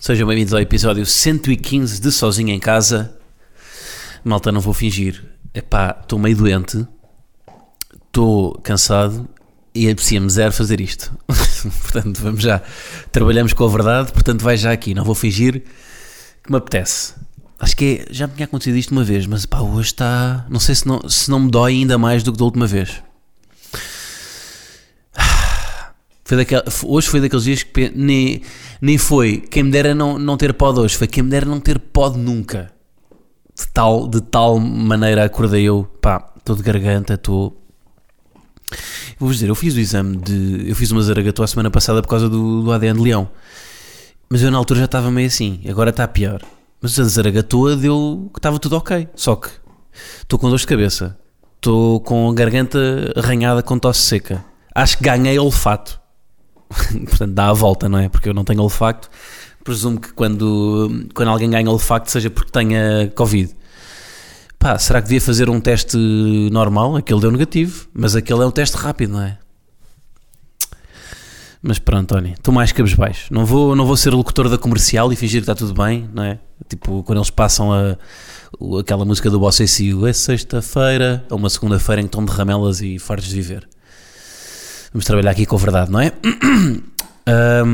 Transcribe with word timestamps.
Sejam 0.00 0.26
bem-vindos 0.26 0.54
ao 0.54 0.60
episódio 0.60 1.04
115 1.04 2.00
de 2.00 2.10
Sozinho 2.10 2.48
em 2.48 2.58
Casa. 2.58 3.14
Malta, 4.24 4.50
não 4.50 4.62
vou 4.62 4.72
fingir. 4.72 5.22
Epá, 5.52 5.94
estou 6.00 6.18
meio 6.18 6.34
doente, 6.34 6.86
estou 8.06 8.58
cansado 8.62 9.28
e 9.74 9.90
apetecia-me 9.90 10.30
zero 10.30 10.54
fazer 10.54 10.80
isto. 10.80 11.14
portanto, 11.28 12.18
vamos 12.22 12.40
já. 12.40 12.62
Trabalhamos 13.12 13.52
com 13.52 13.62
a 13.62 13.68
verdade, 13.68 14.10
portanto, 14.10 14.40
vai 14.40 14.56
já 14.56 14.72
aqui. 14.72 14.94
Não 14.94 15.04
vou 15.04 15.14
fingir 15.14 15.64
que 16.42 16.50
me 16.50 16.56
apetece. 16.56 17.12
Acho 17.58 17.76
que 17.76 18.06
é, 18.08 18.10
já 18.10 18.26
me 18.26 18.32
tinha 18.32 18.46
acontecido 18.46 18.78
isto 18.78 18.92
uma 18.92 19.04
vez, 19.04 19.26
mas 19.26 19.44
pá, 19.44 19.60
hoje 19.60 19.88
está. 19.88 20.46
Não 20.48 20.58
sei 20.58 20.76
se 20.76 20.86
não, 20.88 21.06
se 21.10 21.30
não 21.30 21.40
me 21.40 21.50
dói 21.50 21.72
ainda 21.72 21.98
mais 21.98 22.22
do 22.22 22.32
que 22.32 22.38
da 22.38 22.44
última 22.46 22.66
vez. 22.66 23.02
Foi 26.30 26.36
daquel, 26.36 26.62
hoje 26.84 27.08
foi 27.08 27.20
daqueles 27.20 27.42
dias 27.42 27.62
que 27.64 27.90
nem, 27.92 28.40
nem 28.80 28.96
foi 28.96 29.38
quem 29.38 29.64
me 29.64 29.72
dera 29.72 29.96
não, 29.96 30.16
não 30.16 30.36
ter 30.36 30.54
pod 30.54 30.78
hoje, 30.78 30.96
foi 30.96 31.08
quem 31.08 31.24
me 31.24 31.28
dera 31.28 31.44
não 31.44 31.58
ter 31.58 31.76
pod 31.76 32.16
nunca. 32.16 32.70
De 33.52 33.66
tal, 33.66 34.06
de 34.06 34.20
tal 34.20 34.56
maneira 34.60 35.24
acordei 35.24 35.64
eu, 35.64 35.90
pá, 36.00 36.32
estou 36.38 36.54
de 36.54 36.62
garganta, 36.62 37.14
estou. 37.14 37.60
Vou-vos 39.18 39.38
dizer, 39.38 39.48
eu 39.48 39.56
fiz 39.56 39.74
o 39.74 39.80
exame 39.80 40.18
de. 40.18 40.70
Eu 40.70 40.76
fiz 40.76 40.92
uma 40.92 41.02
zaragatua 41.02 41.46
a 41.46 41.48
semana 41.48 41.68
passada 41.68 42.00
por 42.00 42.06
causa 42.06 42.28
do, 42.28 42.62
do 42.62 42.70
ADN 42.70 42.98
de 42.98 43.02
leão. 43.02 43.28
Mas 44.28 44.40
eu 44.40 44.52
na 44.52 44.58
altura 44.58 44.78
já 44.78 44.86
estava 44.86 45.10
meio 45.10 45.26
assim, 45.26 45.60
agora 45.68 45.90
está 45.90 46.06
pior. 46.06 46.40
Mas 46.80 46.96
a 47.00 47.02
zaragatua 47.02 47.74
deu 47.74 48.30
que 48.32 48.38
estava 48.38 48.60
tudo 48.60 48.76
ok. 48.76 49.08
Só 49.16 49.34
que 49.34 49.48
estou 50.20 50.38
com 50.38 50.48
dor 50.48 50.60
de 50.60 50.66
cabeça, 50.68 51.18
estou 51.56 51.98
com 51.98 52.30
a 52.30 52.34
garganta 52.34 52.78
arranhada 53.16 53.64
com 53.64 53.76
tosse 53.80 54.02
seca. 54.02 54.44
Acho 54.72 54.96
que 54.96 55.02
ganhei 55.02 55.36
olfato. 55.36 55.99
portanto 57.08 57.32
dá 57.32 57.48
a 57.48 57.52
volta, 57.52 57.88
não 57.88 57.98
é? 57.98 58.08
Porque 58.08 58.28
eu 58.28 58.34
não 58.34 58.44
tenho 58.44 58.62
olfacto. 58.62 59.08
Presumo 59.64 60.00
que 60.00 60.12
quando, 60.12 61.08
quando 61.14 61.28
alguém 61.28 61.50
ganha 61.50 61.70
olfacto 61.70 62.10
seja 62.10 62.30
porque 62.30 62.50
tenha 62.50 63.12
Covid. 63.14 63.54
Pá, 64.58 64.78
será 64.78 65.00
que 65.00 65.08
devia 65.08 65.20
fazer 65.20 65.48
um 65.48 65.60
teste 65.60 65.96
normal? 66.52 66.96
Aquele 66.96 67.20
deu 67.20 67.30
negativo, 67.30 67.88
mas 67.94 68.14
aquele 68.14 68.42
é 68.42 68.46
um 68.46 68.50
teste 68.50 68.76
rápido, 68.76 69.14
não 69.14 69.22
é? 69.22 69.38
Mas 71.62 71.78
pronto, 71.78 72.14
Tony, 72.14 72.32
estou 72.32 72.54
mais 72.54 72.72
cabisbaixo. 72.72 73.32
Não 73.32 73.44
vou, 73.44 73.76
não 73.76 73.84
vou 73.84 73.96
ser 73.96 74.10
locutor 74.10 74.48
da 74.48 74.56
comercial 74.56 75.12
e 75.12 75.16
fingir 75.16 75.40
que 75.40 75.50
está 75.50 75.54
tudo 75.54 75.74
bem, 75.74 76.08
não 76.12 76.22
é? 76.22 76.38
Tipo, 76.68 77.02
quando 77.02 77.18
eles 77.18 77.30
passam 77.30 77.70
a, 77.72 77.96
aquela 78.80 79.04
música 79.04 79.28
do 79.28 79.38
Boss 79.38 79.60
ACU, 79.60 80.06
é 80.06 80.12
sexta-feira, 80.12 81.24
é 81.30 81.34
uma 81.34 81.50
segunda-feira 81.50 82.00
em 82.00 82.04
que 82.04 82.08
estão 82.08 82.24
de 82.24 82.32
ramelas 82.32 82.80
e 82.80 82.98
fartos 82.98 83.28
de 83.28 83.34
viver. 83.34 83.68
Vamos 84.92 85.04
trabalhar 85.04 85.30
aqui 85.30 85.46
com 85.46 85.56
a 85.56 85.58
verdade, 85.58 85.90
não 85.90 86.00
é? 86.00 86.12
A, 87.26 87.64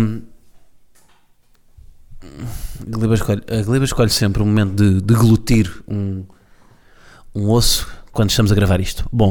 Gleba 2.87 3.85
escolhe, 3.85 4.11
sempre 4.11 4.43
um 4.43 4.47
momento 4.47 4.75
de, 4.75 5.01
de 5.01 5.15
glutir 5.15 5.83
um, 5.89 6.25
um 7.35 7.51
osso 7.51 7.89
quando 8.13 8.31
estamos 8.31 8.53
a 8.53 8.55
gravar 8.55 8.81
isto. 8.81 9.09
Bom, 9.11 9.31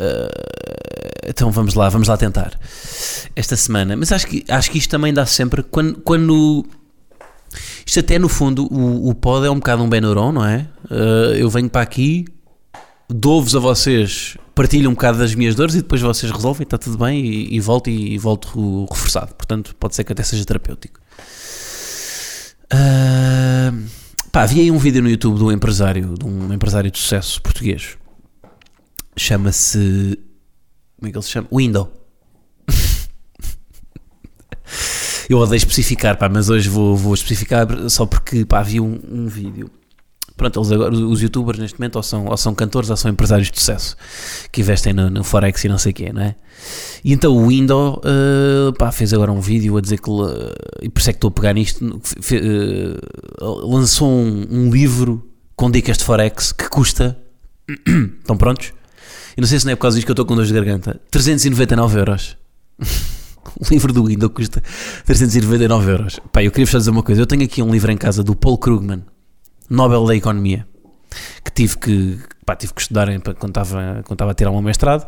uh, 0.00 1.24
então 1.26 1.50
vamos 1.50 1.74
lá, 1.74 1.88
vamos 1.88 2.08
lá 2.08 2.16
tentar. 2.16 2.58
Esta 3.34 3.56
semana, 3.56 3.96
mas 3.96 4.12
acho 4.12 4.26
que, 4.26 4.44
acho 4.48 4.70
que 4.70 4.78
isto 4.78 4.90
também 4.90 5.12
dá 5.12 5.26
sempre 5.26 5.62
quando. 5.62 6.00
quando 6.00 6.64
isto 7.86 8.00
até 8.00 8.18
no 8.18 8.28
fundo, 8.28 8.66
o, 8.72 9.08
o 9.08 9.14
pod 9.14 9.46
é 9.46 9.50
um 9.50 9.56
bocado 9.56 9.82
um 9.82 9.88
Benuron, 9.88 10.32
não 10.32 10.44
é? 10.44 10.66
Uh, 10.90 11.34
eu 11.36 11.48
venho 11.48 11.70
para 11.70 11.82
aqui, 11.82 12.24
dou-vos 13.08 13.54
a 13.54 13.58
vocês 13.58 14.36
partilho 14.54 14.88
um 14.88 14.94
bocado 14.94 15.18
das 15.18 15.34
minhas 15.34 15.54
dores 15.54 15.74
e 15.74 15.82
depois 15.82 16.00
vocês 16.00 16.30
resolvem, 16.30 16.62
está 16.62 16.78
tudo 16.78 16.96
bem 16.96 17.24
e, 17.24 17.56
e 17.56 17.60
volto 17.60 17.90
e, 17.90 18.14
e, 18.14 18.18
volto 18.18 18.86
reforçado. 18.90 19.34
Portanto, 19.34 19.74
pode 19.76 19.96
ser 19.96 20.04
que 20.04 20.12
até 20.12 20.22
seja 20.22 20.44
terapêutico. 20.44 21.00
Uh, 22.72 23.84
pá, 24.30 24.46
vi 24.46 24.60
aí 24.60 24.70
um 24.70 24.78
vídeo 24.78 25.02
no 25.02 25.10
YouTube 25.10 25.36
de 25.38 25.44
um 25.44 25.50
empresário, 25.52 26.14
de 26.16 26.24
um 26.24 26.52
empresário 26.52 26.90
de 26.90 26.98
sucesso 26.98 27.42
português. 27.42 27.98
Chama-se. 29.16 30.18
Como 30.96 31.08
é 31.08 31.10
que 31.10 31.16
ele 31.16 31.24
se 31.24 31.30
chama? 31.30 31.48
Window. 31.52 31.92
Eu 35.28 35.38
odeio 35.38 35.56
especificar, 35.56 36.16
pá, 36.18 36.28
mas 36.28 36.48
hoje 36.48 36.68
vou, 36.68 36.96
vou 36.96 37.14
especificar 37.14 37.66
só 37.88 38.06
porque 38.06 38.44
pá, 38.44 38.62
vi 38.62 38.80
um, 38.80 39.00
um 39.10 39.26
vídeo 39.26 39.70
Pronto, 40.36 40.58
eles 40.58 40.72
agora, 40.72 40.92
os 40.92 41.22
youtubers 41.22 41.60
neste 41.60 41.78
momento 41.78 41.94
ou 41.94 42.02
são, 42.02 42.26
ou 42.26 42.36
são 42.36 42.54
cantores 42.54 42.90
ou 42.90 42.96
são 42.96 43.08
empresários 43.08 43.50
de 43.52 43.58
sucesso 43.58 43.96
que 44.50 44.62
investem 44.62 44.92
no, 44.92 45.08
no 45.08 45.22
Forex 45.22 45.64
e 45.64 45.68
não 45.68 45.78
sei 45.78 45.92
o 45.92 45.94
quê, 45.94 46.12
não 46.12 46.22
é? 46.22 46.34
E 47.04 47.12
então 47.12 47.36
o 47.36 47.46
Window 47.48 48.02
uh, 48.04 48.72
pá, 48.72 48.90
fez 48.90 49.12
agora 49.12 49.30
um 49.30 49.40
vídeo 49.40 49.76
a 49.76 49.80
dizer 49.80 50.00
que, 50.00 50.10
uh, 50.10 50.24
e 50.82 50.88
por 50.88 50.98
isso 50.98 51.10
é 51.10 51.12
que 51.12 51.18
estou 51.18 51.28
a 51.28 51.30
pegar 51.30 51.52
nisto, 51.52 51.84
uh, 51.86 53.44
lançou 53.68 54.10
um, 54.10 54.46
um, 54.50 54.70
livro 54.70 55.24
com 55.54 55.70
dicas 55.70 55.98
de 55.98 56.04
Forex 56.04 56.50
que 56.50 56.68
custa, 56.68 57.16
estão 58.18 58.36
prontos? 58.36 58.72
E 59.36 59.40
não 59.40 59.46
sei 59.46 59.60
se 59.60 59.66
não 59.66 59.72
é 59.72 59.76
por 59.76 59.82
causa 59.82 59.96
disso 59.96 60.06
que 60.06 60.10
eu 60.10 60.14
estou 60.14 60.26
com 60.26 60.34
dor 60.34 60.46
de 60.46 60.52
garganta, 60.52 61.00
399 61.12 61.96
euros. 61.96 62.36
o 62.80 63.70
livro 63.70 63.92
do 63.92 64.04
Window 64.04 64.28
custa 64.30 64.60
399 65.06 65.90
euros. 65.92 66.20
Pá, 66.32 66.42
eu 66.42 66.50
queria-vos 66.50 66.74
dizer 66.76 66.90
uma 66.90 67.04
coisa, 67.04 67.22
eu 67.22 67.26
tenho 67.26 67.44
aqui 67.44 67.62
um 67.62 67.70
livro 67.70 67.92
em 67.92 67.96
casa 67.96 68.24
do 68.24 68.34
Paul 68.34 68.58
Krugman 68.58 69.04
Nobel 69.68 70.04
da 70.06 70.14
Economia, 70.14 70.66
que 71.44 71.52
tive 71.52 71.78
que, 71.78 72.18
pá, 72.44 72.56
tive 72.56 72.74
que 72.74 72.80
estudar 72.80 73.08
quando 73.38 73.50
estava, 73.50 74.02
quando 74.04 74.12
estava 74.12 74.30
a 74.30 74.34
tirar 74.34 74.50
o 74.50 74.54
meu 74.54 74.62
mestrado 74.62 75.06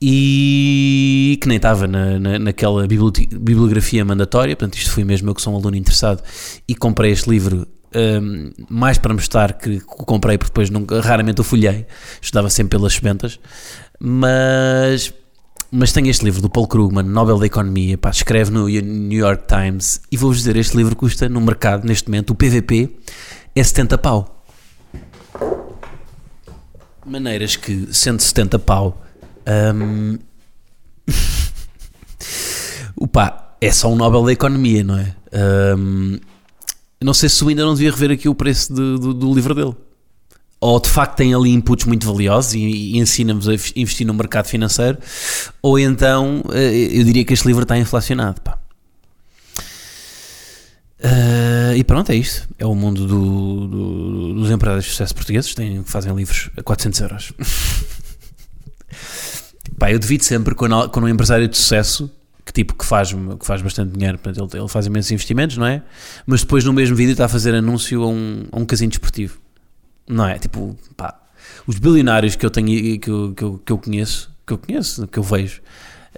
e 0.00 1.38
que 1.40 1.48
nem 1.48 1.56
estava 1.56 1.86
na, 1.86 2.18
na, 2.18 2.38
naquela 2.38 2.86
bibliografia 2.86 4.04
mandatória, 4.04 4.54
portanto 4.54 4.76
isto 4.76 4.90
fui 4.90 5.04
mesmo 5.04 5.30
eu 5.30 5.34
que 5.34 5.40
sou 5.40 5.52
um 5.54 5.56
aluno 5.56 5.76
interessado 5.76 6.22
e 6.68 6.74
comprei 6.74 7.12
este 7.12 7.30
livro 7.30 7.66
um, 7.94 8.50
mais 8.68 8.98
para 8.98 9.14
mostrar 9.14 9.54
que, 9.54 9.78
que 9.78 9.84
o 9.86 10.04
comprei 10.04 10.36
porque 10.36 10.50
depois 10.50 10.68
nunca, 10.68 11.00
raramente 11.00 11.40
o 11.40 11.44
folhei, 11.44 11.86
estudava 12.20 12.50
sempre 12.50 12.76
pelas 12.76 12.94
sementas, 12.94 13.40
mas 13.98 15.12
mas 15.76 15.90
tenho 15.90 16.08
este 16.08 16.24
livro 16.24 16.40
do 16.40 16.48
Paul 16.48 16.68
Krugman, 16.68 17.02
Nobel 17.02 17.36
da 17.36 17.46
Economia, 17.46 17.98
pá, 17.98 18.10
escreve 18.10 18.50
no 18.50 18.68
New 18.68 19.18
York 19.18 19.44
Times 19.48 20.02
e 20.10 20.16
vou-vos 20.16 20.38
dizer, 20.38 20.56
este 20.56 20.76
livro 20.76 20.94
custa 20.94 21.28
no 21.28 21.40
mercado 21.40 21.84
neste 21.84 22.08
momento, 22.08 22.30
o 22.30 22.34
PVP 22.34 22.96
é 23.54 23.62
70 23.62 23.98
pau. 23.98 24.44
Maneiras 27.06 27.56
que, 27.56 27.88
sendo 27.92 28.20
70 28.20 28.58
pau, 28.58 29.02
um, 29.74 30.18
opa, 32.96 33.56
é 33.60 33.70
só 33.70 33.92
um 33.92 33.96
Nobel 33.96 34.24
da 34.24 34.32
Economia, 34.32 34.82
não 34.82 34.98
é? 34.98 35.14
Um, 35.76 36.18
não 37.02 37.12
sei 37.12 37.28
se 37.28 37.46
ainda 37.46 37.64
não 37.64 37.74
devia 37.74 37.90
rever 37.90 38.10
aqui 38.10 38.28
o 38.28 38.34
preço 38.34 38.72
de, 38.72 38.98
do, 38.98 39.12
do 39.12 39.34
livro 39.34 39.54
dele. 39.54 39.74
Ou 40.60 40.80
de 40.80 40.88
facto 40.88 41.16
tem 41.16 41.34
ali 41.34 41.50
inputs 41.50 41.84
muito 41.84 42.06
valiosos 42.10 42.54
e, 42.54 42.60
e 42.60 42.98
ensina-vos 42.98 43.48
a 43.48 43.52
investir 43.52 44.06
no 44.06 44.14
mercado 44.14 44.46
financeiro, 44.46 44.96
ou 45.60 45.78
então 45.78 46.42
eh, 46.50 46.88
eu 46.90 47.04
diria 47.04 47.22
que 47.22 47.34
este 47.34 47.46
livro 47.46 47.64
está 47.64 47.76
inflacionado. 47.76 48.40
Pá. 48.40 48.58
Uh, 51.04 51.76
e 51.76 51.84
pronto, 51.84 52.10
é 52.10 52.16
isto. 52.16 52.48
É 52.58 52.64
o 52.64 52.74
mundo 52.74 53.06
do, 53.06 53.66
do, 53.68 54.34
dos 54.34 54.50
empresários 54.50 54.86
de 54.86 54.90
sucesso 54.92 55.14
portugueses. 55.14 55.54
Têm, 55.54 55.84
fazem 55.84 56.14
livros 56.14 56.50
a 56.56 56.62
400 56.62 57.00
euros. 57.00 57.32
Pá, 59.78 59.92
eu 59.92 59.98
devido 59.98 60.22
sempre 60.22 60.54
quando, 60.54 60.88
quando 60.88 61.04
um 61.04 61.08
empresário 61.08 61.46
de 61.46 61.56
sucesso 61.56 62.10
que 62.44 62.52
tipo 62.52 62.74
que 62.74 62.84
faz, 62.84 63.12
que 63.12 63.46
faz 63.46 63.62
bastante 63.62 63.92
dinheiro, 63.92 64.18
portanto, 64.18 64.54
ele, 64.54 64.62
ele 64.62 64.68
faz 64.68 64.86
imensos 64.86 65.10
investimentos, 65.10 65.56
não 65.56 65.66
é? 65.66 65.82
Mas 66.26 66.42
depois 66.42 66.64
no 66.64 66.72
mesmo 66.72 66.94
vídeo 66.94 67.12
está 67.12 67.24
a 67.24 67.28
fazer 67.28 67.54
anúncio 67.54 68.02
a 68.02 68.08
um, 68.08 68.44
a 68.52 68.58
um 68.58 68.66
casino 68.66 68.90
desportivo, 68.90 69.38
não 70.06 70.26
é? 70.26 70.38
Tipo, 70.38 70.76
pá, 70.96 71.18
os 71.66 71.78
bilionários 71.78 72.36
que 72.36 72.44
eu 72.44 72.50
tenho 72.50 73.00
que 73.00 73.10
eu, 73.10 73.34
que 73.34 73.42
eu, 73.42 73.58
que 73.64 73.72
eu 73.72 73.78
conheço, 73.78 74.30
que 74.46 74.52
eu 74.52 74.58
conheço, 74.58 75.06
que 75.08 75.18
eu 75.18 75.22
vejo 75.22 75.62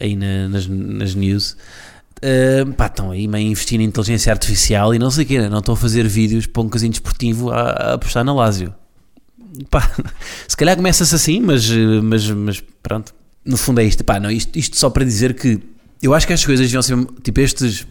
aí 0.00 0.16
na, 0.16 0.48
nas, 0.48 0.66
nas 0.66 1.14
news, 1.14 1.56
Uh, 2.18 2.72
pá, 2.72 2.86
estão 2.86 3.10
aí 3.10 3.28
meio 3.28 3.46
a 3.46 3.50
investir 3.50 3.80
em 3.80 3.84
inteligência 3.84 4.32
artificial 4.32 4.94
e 4.94 4.98
não 4.98 5.10
sei 5.10 5.24
o 5.24 5.26
quê, 5.26 5.38
né? 5.38 5.48
não 5.50 5.58
estão 5.58 5.74
a 5.74 5.76
fazer 5.76 6.08
vídeos 6.08 6.46
para 6.46 6.62
um 6.62 6.68
casino 6.68 6.90
desportivo 6.90 7.50
a, 7.50 7.60
a 7.60 7.94
apostar 7.94 8.24
na 8.24 8.32
Lásio. 8.32 8.74
Pá, 9.70 9.90
se 10.48 10.56
calhar 10.56 10.76
começa-se 10.76 11.14
assim, 11.14 11.40
mas, 11.40 11.68
mas, 12.02 12.30
mas 12.30 12.64
pronto, 12.82 13.14
no 13.44 13.56
fundo 13.56 13.80
é 13.80 13.84
isto. 13.84 14.02
Pá, 14.02 14.18
não, 14.18 14.30
isto, 14.30 14.58
isto 14.58 14.78
só 14.78 14.88
para 14.88 15.04
dizer 15.04 15.34
que 15.34 15.60
eu 16.02 16.14
acho 16.14 16.26
que 16.26 16.32
estas 16.32 16.46
coisas 16.46 16.66
deviam 16.66 16.82
ser, 16.82 16.96
tipo, 17.22 17.40
estes, 17.40 17.86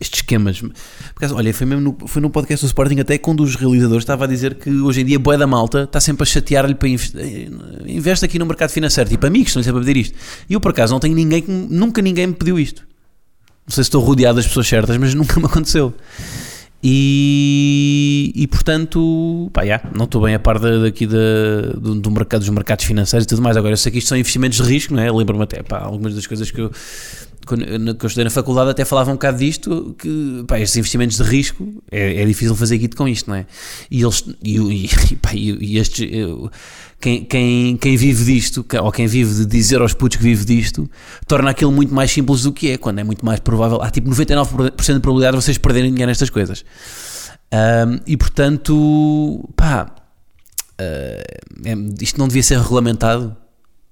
estes 0.00 0.20
esquemas. 0.20 0.60
Por 0.60 1.32
olha, 1.32 1.52
foi 1.52 1.66
mesmo 1.66 1.82
no, 1.82 2.08
foi 2.08 2.22
no 2.22 2.30
podcast 2.30 2.64
do 2.64 2.68
Sporting 2.68 3.00
até 3.00 3.18
que 3.18 3.30
um 3.30 3.34
dos 3.34 3.56
realizadores 3.56 4.02
estava 4.02 4.24
a 4.24 4.28
dizer 4.28 4.54
que 4.54 4.70
hoje 4.70 5.00
em 5.00 5.04
dia 5.04 5.18
boa 5.18 5.36
da 5.36 5.46
malta 5.46 5.84
está 5.84 6.00
sempre 6.00 6.22
a 6.22 6.26
chatear-lhe 6.26 6.74
para 6.74 6.88
investir. 6.88 7.50
Investe 7.86 8.24
aqui 8.24 8.38
no 8.38 8.46
mercado 8.46 8.70
financeiro, 8.70 9.10
tipo 9.10 9.26
amigos, 9.26 9.48
estão 9.48 9.62
sempre 9.62 9.80
a 9.80 9.84
pedir 9.84 10.00
isto. 10.00 10.18
E 10.48 10.54
eu 10.54 10.60
por 10.60 10.70
acaso 10.70 10.92
não 10.92 11.00
tenho 11.00 11.14
ninguém 11.14 11.44
nunca 11.48 12.00
ninguém 12.00 12.28
me 12.28 12.34
pediu 12.34 12.58
isto. 12.58 12.93
Não 13.66 13.72
sei 13.74 13.82
se 13.84 13.88
estou 13.88 14.02
rodeado 14.02 14.36
das 14.36 14.46
pessoas 14.46 14.66
certas, 14.68 14.96
mas 14.96 15.14
nunca 15.14 15.38
me 15.40 15.46
aconteceu. 15.46 15.94
E, 16.86 18.30
e 18.36 18.46
portanto, 18.46 19.48
pá, 19.54 19.62
yeah, 19.62 19.88
não 19.96 20.04
estou 20.04 20.20
bem 20.20 20.34
a 20.34 20.38
par 20.38 20.58
da- 20.58 20.80
daqui 20.82 21.06
da, 21.06 21.72
do, 21.78 21.94
do 21.94 22.10
mercado, 22.10 22.40
dos 22.40 22.50
mercados 22.50 22.84
financeiros 22.84 23.24
e 23.24 23.28
tudo 23.28 23.40
mais. 23.40 23.56
Agora, 23.56 23.72
eu 23.72 23.76
sei 23.78 23.90
que 23.90 23.96
isto 23.98 24.08
são 24.08 24.18
investimentos 24.18 24.58
de 24.58 24.64
risco, 24.64 24.92
não 24.94 25.02
é? 25.02 25.10
Lembro-me 25.10 25.44
até, 25.44 25.62
pá, 25.62 25.78
algumas 25.78 26.14
das 26.14 26.26
coisas 26.26 26.50
que 26.50 26.60
eu, 26.60 26.70
quando, 27.46 27.62
eu 27.64 27.92
estudei 28.06 28.24
na 28.24 28.30
faculdade 28.30 28.70
até 28.70 28.84
falava 28.84 29.10
um 29.10 29.14
bocado 29.14 29.38
disto, 29.38 29.94
que, 29.98 30.44
pá, 30.46 30.58
estes 30.60 30.76
investimentos 30.76 31.16
de 31.16 31.22
risco, 31.22 31.82
é, 31.90 32.22
é 32.22 32.24
difícil 32.26 32.54
fazer 32.56 32.78
guito 32.78 32.96
com 32.96 33.06
isto, 33.08 33.28
não 33.30 33.36
é? 33.36 33.46
E 33.90 34.02
eles, 34.02 34.24
e, 34.42 34.56
e, 35.12 35.16
pá, 35.16 35.30
e, 35.34 35.78
estes, 35.78 36.08
eu- 36.12 36.50
quem, 37.00 37.22
quem, 37.24 37.76
quem 37.76 37.96
vive 37.96 38.24
disto, 38.24 38.64
ou 38.82 38.90
quem 38.90 39.06
vive 39.06 39.34
de 39.34 39.46
dizer 39.46 39.80
aos 39.80 39.92
putos 39.92 40.16
que 40.16 40.22
vive 40.22 40.44
disto, 40.44 40.88
torna 41.26 41.50
aquilo 41.50 41.70
muito 41.70 41.92
mais 41.94 42.10
simples 42.10 42.42
do 42.42 42.52
que 42.52 42.70
é, 42.70 42.78
quando 42.78 42.98
é 42.98 43.04
muito 43.04 43.24
mais 43.26 43.40
provável. 43.40 43.82
Há 43.82 43.90
tipo 43.90 44.08
99% 44.08 44.94
de 44.94 45.00
probabilidade 45.00 45.36
de 45.36 45.42
vocês 45.44 45.58
perderem 45.58 45.90
dinheiro 45.90 46.08
nestas 46.08 46.30
coisas. 46.30 46.64
Ahm, 47.52 47.98
e 48.06 48.16
portanto, 48.16 49.46
pá, 49.54 49.94
é- 50.78 51.74
isto 52.00 52.18
não 52.18 52.26
devia 52.28 52.42
ser 52.42 52.58
regulamentado 52.58 53.36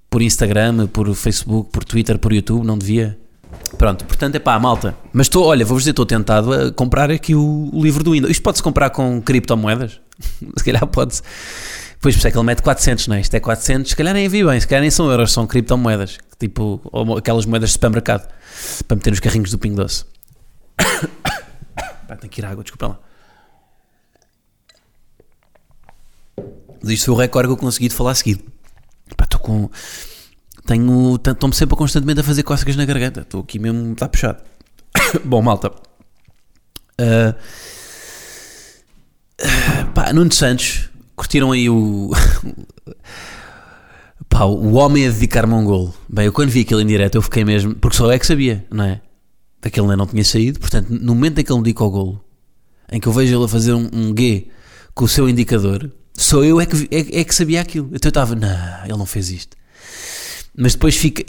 por 0.08 0.22
Instagram, 0.22 0.86
por 0.88 1.14
Facebook, 1.14 1.70
por 1.70 1.84
Twitter, 1.84 2.18
por 2.18 2.32
YouTube, 2.32 2.64
não 2.66 2.76
devia. 2.78 3.18
Pronto, 3.76 4.04
portanto 4.04 4.36
é 4.36 4.38
pá, 4.38 4.58
malta. 4.58 4.94
Mas 5.12 5.26
estou, 5.26 5.44
olha, 5.44 5.64
vou-vos 5.64 5.82
dizer, 5.82 5.90
estou 5.90 6.06
tentado 6.06 6.52
a 6.52 6.72
comprar 6.72 7.10
aqui 7.10 7.34
o, 7.34 7.70
o 7.72 7.82
livro 7.82 8.04
do 8.04 8.12
Windows. 8.12 8.30
Isto 8.30 8.42
pode-se 8.42 8.62
comprar 8.62 8.90
com 8.90 9.20
criptomoedas? 9.20 10.00
se 10.56 10.64
calhar 10.64 10.86
pode-se. 10.86 11.22
Pois, 12.00 12.14
por 12.14 12.18
isso 12.18 12.28
é 12.28 12.30
que 12.32 12.36
ele 12.36 12.46
mete 12.46 12.62
400, 12.62 13.06
não 13.06 13.16
é? 13.16 13.20
Isto 13.20 13.34
é 13.34 13.40
400, 13.40 13.90
se 13.90 13.96
calhar 13.96 14.12
nem 14.12 14.28
vi 14.28 14.44
bem, 14.44 14.58
se 14.58 14.66
calhar 14.66 14.82
nem 14.82 14.90
são 14.90 15.08
euros, 15.08 15.32
são 15.32 15.46
criptomoedas. 15.46 16.18
Tipo, 16.38 16.80
aquelas 17.16 17.46
moedas 17.46 17.70
de 17.70 17.74
supermercado, 17.74 18.28
para 18.88 18.96
meter 18.96 19.10
nos 19.10 19.20
carrinhos 19.20 19.50
do 19.52 19.58
Pingo 19.58 19.76
Doce. 19.76 20.04
pá, 22.08 22.16
tenho 22.16 22.30
que 22.30 22.40
ir 22.40 22.44
à 22.44 22.50
água, 22.50 22.64
desculpa 22.64 22.88
lá. 22.88 22.98
Mas 26.82 26.90
isto 26.90 27.04
foi 27.04 27.14
o 27.14 27.16
recorde 27.16 27.48
que 27.48 27.52
eu 27.52 27.56
consegui 27.56 27.88
de 27.88 27.94
falar 27.94 28.14
seguido. 28.16 28.42
Pá, 29.16 29.24
estou 29.24 29.38
com. 29.38 29.70
Tenho. 30.66 31.16
Estou-me 31.16 31.54
sempre 31.54 31.76
constantemente 31.76 32.20
a 32.20 32.24
fazer 32.24 32.42
cócegas 32.42 32.76
na 32.76 32.84
garganta. 32.84 33.20
Estou 33.22 33.40
aqui 33.40 33.58
mesmo. 33.58 33.92
Está 33.92 34.08
puxado. 34.08 34.42
Bom, 35.24 35.42
malta. 35.42 35.72
Ah, 36.98 37.34
pá, 39.94 40.12
Nuno 40.12 40.32
Santos. 40.32 40.90
Curtiram 41.16 41.52
aí 41.52 41.68
o. 41.68 42.10
pá, 44.28 44.44
o 44.44 44.74
homem 44.74 45.06
a 45.06 45.10
dedicar-me 45.10 45.52
a 45.52 45.56
um 45.56 45.64
golo. 45.64 45.94
Bem, 46.08 46.26
eu 46.26 46.32
quando 46.32 46.50
vi 46.50 46.60
aquilo 46.60 46.80
em 46.80 46.86
direto 46.86 47.16
eu 47.16 47.22
fiquei 47.22 47.44
mesmo. 47.44 47.74
Porque 47.74 47.96
só 47.96 48.10
é 48.10 48.18
que 48.18 48.26
sabia, 48.26 48.66
não 48.70 48.84
é? 48.84 49.00
Daquele 49.60 49.94
não 49.96 50.06
tinha 50.06 50.24
saído. 50.24 50.58
Portanto, 50.58 50.88
no 50.90 51.14
momento 51.14 51.38
em 51.38 51.44
que 51.44 51.52
ele 51.52 51.58
me 51.58 51.64
dedica 51.64 51.84
ao 51.84 51.90
golo, 51.90 52.24
em 52.90 53.00
que 53.00 53.06
eu 53.06 53.12
vejo 53.12 53.36
ele 53.36 53.44
a 53.44 53.48
fazer 53.48 53.74
um, 53.74 53.88
um 53.92 54.14
G 54.16 54.48
com 54.94 55.04
o 55.04 55.08
seu 55.08 55.28
indicador, 55.28 55.90
só 56.14 56.42
eu 56.42 56.60
é 56.60 56.66
que, 56.66 56.88
é, 56.90 57.20
é 57.20 57.24
que 57.24 57.34
sabia 57.34 57.60
aquilo. 57.60 57.86
Então 57.92 58.08
eu 58.08 58.10
estava, 58.10 58.34
não, 58.34 58.84
ele 58.84 58.98
não 58.98 59.06
fez 59.06 59.30
isto. 59.30 59.56
Mas 60.56 60.72
depois 60.72 60.96
fica. 60.96 61.22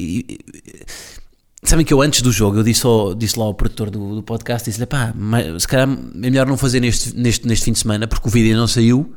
Sabem 1.64 1.86
que 1.86 1.94
eu 1.94 2.02
antes 2.02 2.22
do 2.22 2.32
jogo, 2.32 2.58
eu 2.58 2.64
disse, 2.64 2.86
ao, 2.86 3.16
disse 3.16 3.40
lá 3.40 3.46
ao 3.46 3.54
produtor 3.54 3.90
do, 3.90 4.16
do 4.16 4.24
podcast, 4.24 4.70
disse-lhe, 4.70 4.86
pá, 4.86 5.14
se 5.58 5.66
calhar 5.66 5.88
é 5.88 6.30
melhor 6.30 6.46
não 6.46 6.58
fazer 6.58 6.82
neste, 6.82 7.16
neste, 7.16 7.48
neste 7.48 7.64
fim 7.64 7.72
de 7.72 7.80
semana, 7.80 8.06
porque 8.06 8.28
o 8.28 8.32
vídeo 8.32 8.58
não 8.58 8.68
saiu, 8.68 9.14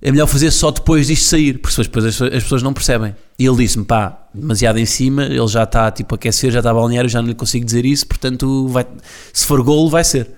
é 0.00 0.10
melhor 0.10 0.26
fazer 0.26 0.50
só 0.50 0.70
depois 0.70 1.08
disto 1.08 1.26
sair, 1.26 1.58
porque 1.58 1.82
depois 1.82 2.04
as, 2.06 2.22
as 2.22 2.42
pessoas 2.42 2.62
não 2.62 2.72
percebem. 2.72 3.14
E 3.38 3.44
ele 3.44 3.56
disse-me, 3.58 3.84
pá, 3.84 4.26
demasiado 4.34 4.78
em 4.78 4.86
cima, 4.86 5.24
ele 5.24 5.46
já 5.48 5.64
está 5.64 5.90
tipo 5.90 6.14
a 6.14 6.16
aquecer, 6.16 6.50
já 6.50 6.60
está 6.60 6.72
balneário, 6.72 7.10
já 7.10 7.20
não 7.20 7.28
lhe 7.28 7.34
consigo 7.34 7.66
dizer 7.66 7.84
isso, 7.84 8.06
portanto, 8.06 8.66
vai, 8.68 8.86
se 9.30 9.44
for 9.44 9.62
golo, 9.62 9.90
vai 9.90 10.02
ser. 10.02 10.30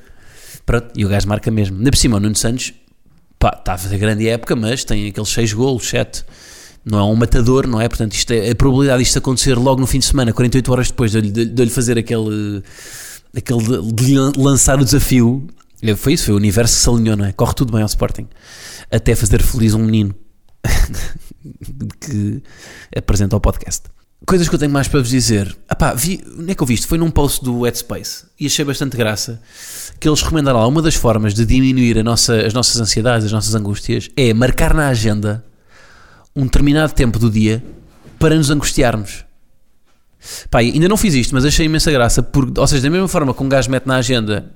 Pronto, 0.67 0.89
e 0.97 1.05
o 1.05 1.09
gajo 1.09 1.29
marca 1.29 1.51
mesmo. 1.51 1.79
Ainda 1.79 1.91
por 1.91 1.97
cima, 1.97 2.17
o 2.17 2.21
Nuno 2.21 2.35
Santos, 2.35 2.73
pá, 3.39 3.55
está 3.57 3.75
a 3.75 3.79
fazer 3.79 3.99
grande 3.99 4.29
época, 4.29 4.57
mas 4.57 4.83
tem 4.83 5.07
aqueles 5.07 5.29
6 5.29 5.53
golos, 5.53 5.89
7. 5.89 6.25
Não 6.85 6.99
é 6.99 7.05
um 7.05 7.15
matador, 7.15 7.67
não 7.67 7.81
é? 7.81 7.89
Portanto, 7.89 8.13
isto 8.13 8.33
é, 8.33 8.51
a 8.51 8.55
probabilidade 8.55 9.03
disto 9.05 9.19
acontecer 9.19 9.55
logo 9.55 9.81
no 9.81 9.87
fim 9.87 9.99
de 9.99 10.07
semana, 10.07 10.33
48 10.33 10.73
horas 10.73 10.89
depois 10.89 11.13
de, 11.13 11.23
de, 11.23 11.45
de 11.45 11.65
lhe 11.65 11.71
fazer 11.71 11.97
aquele, 11.97 12.63
aquele 13.37 13.93
de, 13.93 14.17
lançar 14.37 14.81
o 14.81 14.85
desafio, 14.85 15.47
foi 15.97 16.15
isso, 16.15 16.25
foi 16.25 16.35
o 16.35 16.37
universo 16.37 16.75
que 16.77 16.83
se 16.83 16.89
alinhou, 16.89 17.17
não 17.17 17.25
é? 17.25 17.33
Corre 17.33 17.55
tudo 17.55 17.73
bem 17.73 17.83
ao 17.83 17.87
Sporting. 17.87 18.27
Até 18.91 19.15
fazer 19.15 19.43
feliz 19.43 19.75
um 19.75 19.85
menino 19.85 20.15
que 22.01 22.43
apresenta 22.97 23.37
o 23.37 23.41
podcast. 23.41 23.83
Coisas 24.25 24.49
que 24.49 24.55
eu 24.55 24.59
tenho 24.59 24.71
mais 24.71 24.87
para 24.87 25.01
vos 25.01 25.09
dizer. 25.09 25.57
Ah 25.69 25.75
pá, 25.75 25.95
vi, 25.95 26.23
onde 26.39 26.53
é 26.53 26.55
que 26.55 26.63
eu 26.63 26.67
vi 26.67 26.75
isto? 26.75 26.87
Foi 26.87 26.97
num 26.97 27.11
post 27.11 27.45
do 27.45 27.63
Headspace 27.63 28.27
e 28.39 28.47
achei 28.47 28.65
bastante 28.65 28.97
graça 28.97 29.43
que 29.99 30.09
eles 30.09 30.23
recomendaram 30.23 30.61
lá 30.61 30.67
uma 30.67 30.81
das 30.81 30.95
formas 30.95 31.35
de 31.35 31.45
diminuir 31.45 32.03
nossa, 32.05 32.37
as 32.47 32.55
nossas 32.55 32.81
ansiedades, 32.81 33.27
as 33.27 33.33
nossas 33.33 33.55
angústias 33.55 34.09
é 34.17 34.33
marcar 34.33 34.75
na 34.75 34.89
agenda 34.89 35.45
um 36.35 36.45
determinado 36.45 36.93
tempo 36.93 37.19
do 37.19 37.31
dia 37.31 37.63
para 38.19 38.35
nos 38.35 38.51
angustiarmos. 38.51 39.25
Pá, 40.51 40.61
ainda 40.61 40.89
não 40.89 40.97
fiz 40.97 41.15
isto, 41.15 41.35
mas 41.35 41.45
achei 41.45 41.67
imensa 41.67 41.91
graça. 41.91 42.23
Porque, 42.23 42.59
ou 42.59 42.67
seja, 42.67 42.83
da 42.83 42.91
mesma 42.91 43.09
forma 43.09 43.35
que 43.35 43.43
um 43.43 43.49
gajo 43.49 43.71
mete 43.71 43.87
na 43.87 43.97
agenda, 43.97 44.51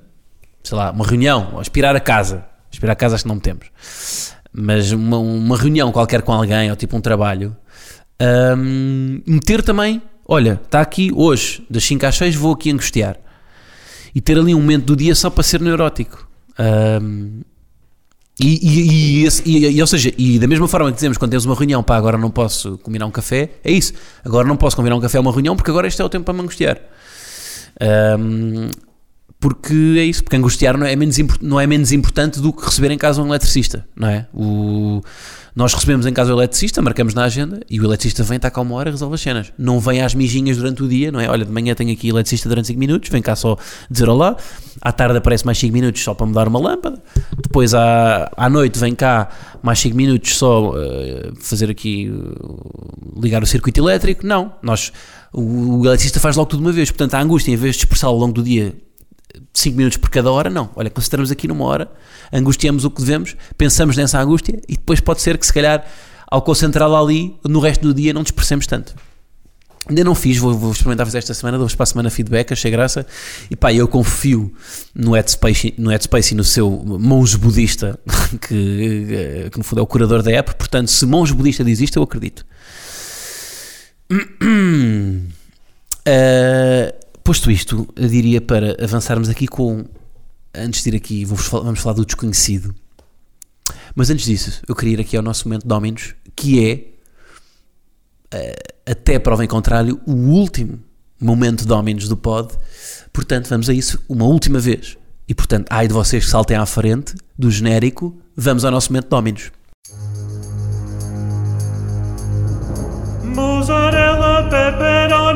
sei 0.63 0.77
lá, 0.77 0.91
uma 0.91 1.05
reunião, 1.05 1.49
ou 1.53 1.59
aspirar 1.59 1.95
a 1.95 1.99
casa. 1.99 2.45
Aspirar 2.71 2.93
a 2.93 2.95
casa 2.95 3.15
acho 3.15 3.23
que 3.23 3.27
não 3.27 3.35
metemos. 3.35 3.67
Mas 4.51 4.91
uma, 4.91 5.17
uma 5.17 5.57
reunião 5.57 5.91
qualquer 5.91 6.21
com 6.21 6.31
alguém, 6.31 6.69
ou 6.69 6.75
tipo 6.75 6.95
um 6.95 7.01
trabalho. 7.01 7.55
hum, 8.57 9.21
meter 9.27 9.61
também, 9.61 10.01
olha, 10.25 10.59
está 10.63 10.81
aqui 10.81 11.11
hoje, 11.13 11.63
das 11.69 11.83
5 11.83 12.05
às 12.05 12.15
6 12.15 12.35
vou 12.35 12.53
aqui 12.53 12.71
angustiar. 12.71 13.17
E 14.15 14.21
ter 14.21 14.37
ali 14.37 14.55
um 14.55 14.61
momento 14.61 14.85
do 14.85 14.95
dia 14.95 15.13
só 15.13 15.29
para 15.29 15.43
ser 15.43 15.61
neurótico. 15.61 16.27
Hum, 17.01 17.41
e, 18.39 18.59
e, 18.61 19.21
e, 19.21 19.25
esse- 19.25 19.41
e- 19.45 19.81
ou 19.81 19.87
seja, 19.87 20.13
e 20.17 20.37
da 20.37 20.47
mesma 20.47 20.67
forma 20.67 20.89
que 20.89 20.95
dizemos 20.95 21.17
quando 21.17 21.31
temos 21.31 21.45
uma 21.45 21.55
reunião, 21.55 21.81
pá, 21.83 21.95
agora 21.97 22.17
não 22.17 22.29
posso 22.29 22.77
combinar 22.79 23.05
um 23.05 23.11
café, 23.11 23.49
é 23.63 23.71
isso. 23.71 23.93
Agora 24.23 24.47
não 24.47 24.55
posso 24.55 24.75
combinar 24.75 24.95
um 24.95 24.99
café 25.01 25.17
a 25.17 25.21
uma 25.21 25.31
reunião 25.31 25.55
porque 25.55 25.71
agora 25.71 25.87
este 25.87 26.01
é 26.01 26.05
o 26.05 26.09
tempo 26.09 26.25
para 26.25 26.33
me 26.33 26.41
angustiar. 26.41 26.79
Ahm, 27.79 28.69
porque 29.39 29.95
é 29.99 30.03
isso, 30.03 30.23
porque 30.23 30.35
angustiar 30.35 30.77
não 30.77 30.85
é, 30.87 30.95
menos, 30.95 31.15
não 31.41 31.59
é 31.59 31.67
menos 31.67 31.91
importante 31.91 32.39
do 32.39 32.51
que 32.51 32.65
receber 32.65 32.89
em 32.91 32.97
casa 32.97 33.21
um 33.21 33.27
eletricista, 33.27 33.87
não 33.95 34.07
é? 34.07 34.27
O, 34.33 35.01
nós 35.57 35.73
recebemos 35.73 36.05
em 36.05 36.13
casa 36.13 36.31
o 36.31 36.37
eletricista, 36.37 36.83
marcamos 36.83 37.15
na 37.15 37.23
agenda 37.23 37.59
e 37.67 37.81
o 37.81 37.83
eletricista 37.83 38.21
vem, 38.21 38.35
está 38.35 38.51
cá 38.51 38.61
uma 38.61 38.75
hora 38.75 38.89
e 38.89 38.91
resolve 38.91 39.15
as 39.15 39.21
cenas. 39.21 39.51
Não 39.57 39.79
vem 39.79 40.03
às 40.03 40.13
mijinhas 40.13 40.55
durante 40.55 40.83
o 40.83 40.87
dia, 40.87 41.11
não 41.11 41.19
é? 41.19 41.27
Olha, 41.27 41.43
de 41.43 41.51
manhã 41.51 41.73
tenho 41.73 41.91
aqui 41.91 42.09
eletricista 42.09 42.47
durante 42.47 42.67
5 42.67 42.79
minutos, 42.79 43.09
vem 43.09 43.23
cá 43.23 43.35
só 43.35 43.57
dizer 43.89 44.07
olá. 44.07 44.37
À 44.79 44.91
tarde 44.91 45.17
aparece 45.17 45.43
mais 45.47 45.57
5 45.57 45.73
minutos 45.73 46.03
só 46.03 46.13
para 46.13 46.27
mudar 46.27 46.47
uma 46.47 46.59
lâmpada. 46.59 47.01
Depois 47.41 47.73
à, 47.73 48.31
à 48.37 48.47
noite 48.51 48.77
vem 48.77 48.93
cá 48.93 49.29
mais 49.63 49.79
5 49.79 49.97
minutos 49.97 50.37
só 50.37 50.73
eh, 50.77 51.31
fazer 51.41 51.71
aqui 51.71 52.07
eh, 52.07 53.19
ligar 53.19 53.41
o 53.41 53.47
circuito 53.47 53.79
elétrico. 53.79 54.27
Não, 54.27 54.53
nós 54.61 54.93
o, 55.33 55.79
o 55.79 55.85
eletricista 55.87 56.19
faz 56.19 56.35
logo 56.35 56.51
tudo 56.51 56.59
de 56.59 56.67
uma 56.67 56.71
vez. 56.71 56.91
Portanto, 56.91 57.15
a 57.15 57.19
angústia, 57.19 57.51
em 57.51 57.55
vez 57.55 57.73
de 57.73 57.79
dispersar 57.79 58.11
ao 58.11 58.15
longo 58.15 58.33
do 58.33 58.43
dia 58.43 58.75
5 59.57 59.77
minutos 59.77 59.97
por 59.97 60.09
cada 60.09 60.31
hora, 60.31 60.49
não. 60.49 60.69
Olha, 60.75 60.89
concentramos 60.89 61.31
aqui 61.31 61.47
numa 61.47 61.65
hora, 61.65 61.91
angustiamos 62.31 62.85
o 62.85 62.91
que 62.91 63.01
devemos, 63.01 63.35
pensamos 63.57 63.95
nessa 63.97 64.19
angústia 64.19 64.59
e 64.67 64.73
depois 64.75 64.99
pode 64.99 65.21
ser 65.21 65.37
que, 65.37 65.45
se 65.45 65.53
calhar, 65.53 65.85
ao 66.29 66.41
concentrá-la 66.41 66.99
ali, 66.99 67.35
no 67.43 67.59
resto 67.59 67.81
do 67.81 67.93
dia 67.93 68.13
não 68.13 68.23
dispersemos 68.23 68.67
tanto. 68.67 68.95
Ainda 69.89 70.03
não 70.03 70.13
fiz, 70.13 70.37
vou, 70.37 70.53
vou 70.53 70.71
experimentar 70.73 71.05
fazer 71.05 71.19
esta 71.19 71.33
semana, 71.33 71.57
dou-vos 71.57 71.73
para 71.73 71.83
a 71.83 71.87
semana 71.87 72.09
feedback, 72.09 72.51
achei 72.51 72.69
graça. 72.69 73.05
E 73.49 73.55
pá, 73.55 73.73
eu 73.73 73.87
confio 73.87 74.53
no 74.93 75.15
Headspace, 75.15 75.73
no 75.77 75.89
Headspace 75.89 76.33
e 76.33 76.37
no 76.37 76.43
seu 76.43 76.69
monge 76.69 77.37
budista, 77.37 77.97
que, 78.47 79.49
que 79.49 79.57
no 79.57 79.63
fundo 79.63 79.79
é 79.79 79.81
o 79.81 79.87
curador 79.87 80.21
da 80.21 80.31
app. 80.31 80.55
Portanto, 80.55 80.91
se 80.91 81.05
monge 81.05 81.33
budista 81.33 81.63
diz 81.63 81.79
isto, 81.79 81.97
eu 81.97 82.03
acredito. 82.03 82.45
Uh, 84.11 85.23
posto 87.27 87.51
isto, 87.51 87.85
eu 87.93 88.07
diria 88.07 88.39
para 88.39 88.81
avançarmos 88.81 89.27
aqui 89.27 89.47
com. 89.47 89.83
Antes 90.55 90.81
de 90.81 90.89
ir 90.91 90.95
aqui, 90.95 91.25
falar, 91.25 91.65
vamos 91.65 91.81
falar 91.81 91.95
do 91.95 92.05
desconhecido. 92.05 92.73
Mas 93.93 94.09
antes 94.09 94.25
disso, 94.25 94.61
eu 94.65 94.73
queria 94.73 94.93
ir 94.93 95.01
aqui 95.01 95.17
ao 95.17 95.21
nosso 95.21 95.45
momento 95.45 95.67
Dominos, 95.67 96.15
que 96.33 96.65
é, 98.31 98.33
uh, 98.33 98.91
até 98.91 99.19
prova 99.19 99.43
em 99.43 99.47
contrário, 99.47 99.99
o 100.07 100.13
último 100.13 100.79
momento 101.19 101.65
Dominos 101.65 102.07
do 102.07 102.15
pod. 102.15 102.53
Portanto, 103.11 103.49
vamos 103.49 103.69
a 103.69 103.73
isso 103.73 104.01
uma 104.07 104.23
última 104.23 104.57
vez. 104.57 104.97
E 105.27 105.35
portanto, 105.35 105.67
ai 105.69 105.85
de 105.85 105.93
vocês 105.93 106.23
que 106.23 106.31
saltem 106.31 106.55
à 106.55 106.65
frente 106.65 107.13
do 107.37 107.51
genérico, 107.51 108.17
vamos 108.37 108.63
ao 108.63 108.71
nosso 108.71 108.89
momento 108.89 109.09
Dominos. 109.09 109.51
Mozzarella, 113.35 114.43
pepperoni, 114.49 115.26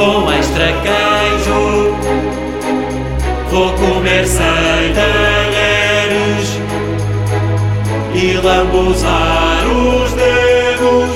com 0.00 0.22
mais 0.22 0.48
traquejo. 0.48 1.94
Vou 3.50 3.70
comer 3.74 4.26
sem 4.26 4.94
talheres 4.94 6.58
e 8.14 8.32
lambuzar 8.42 9.66
os 9.68 10.10
dedos 10.12 11.10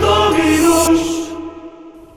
dominos. 0.00 1.32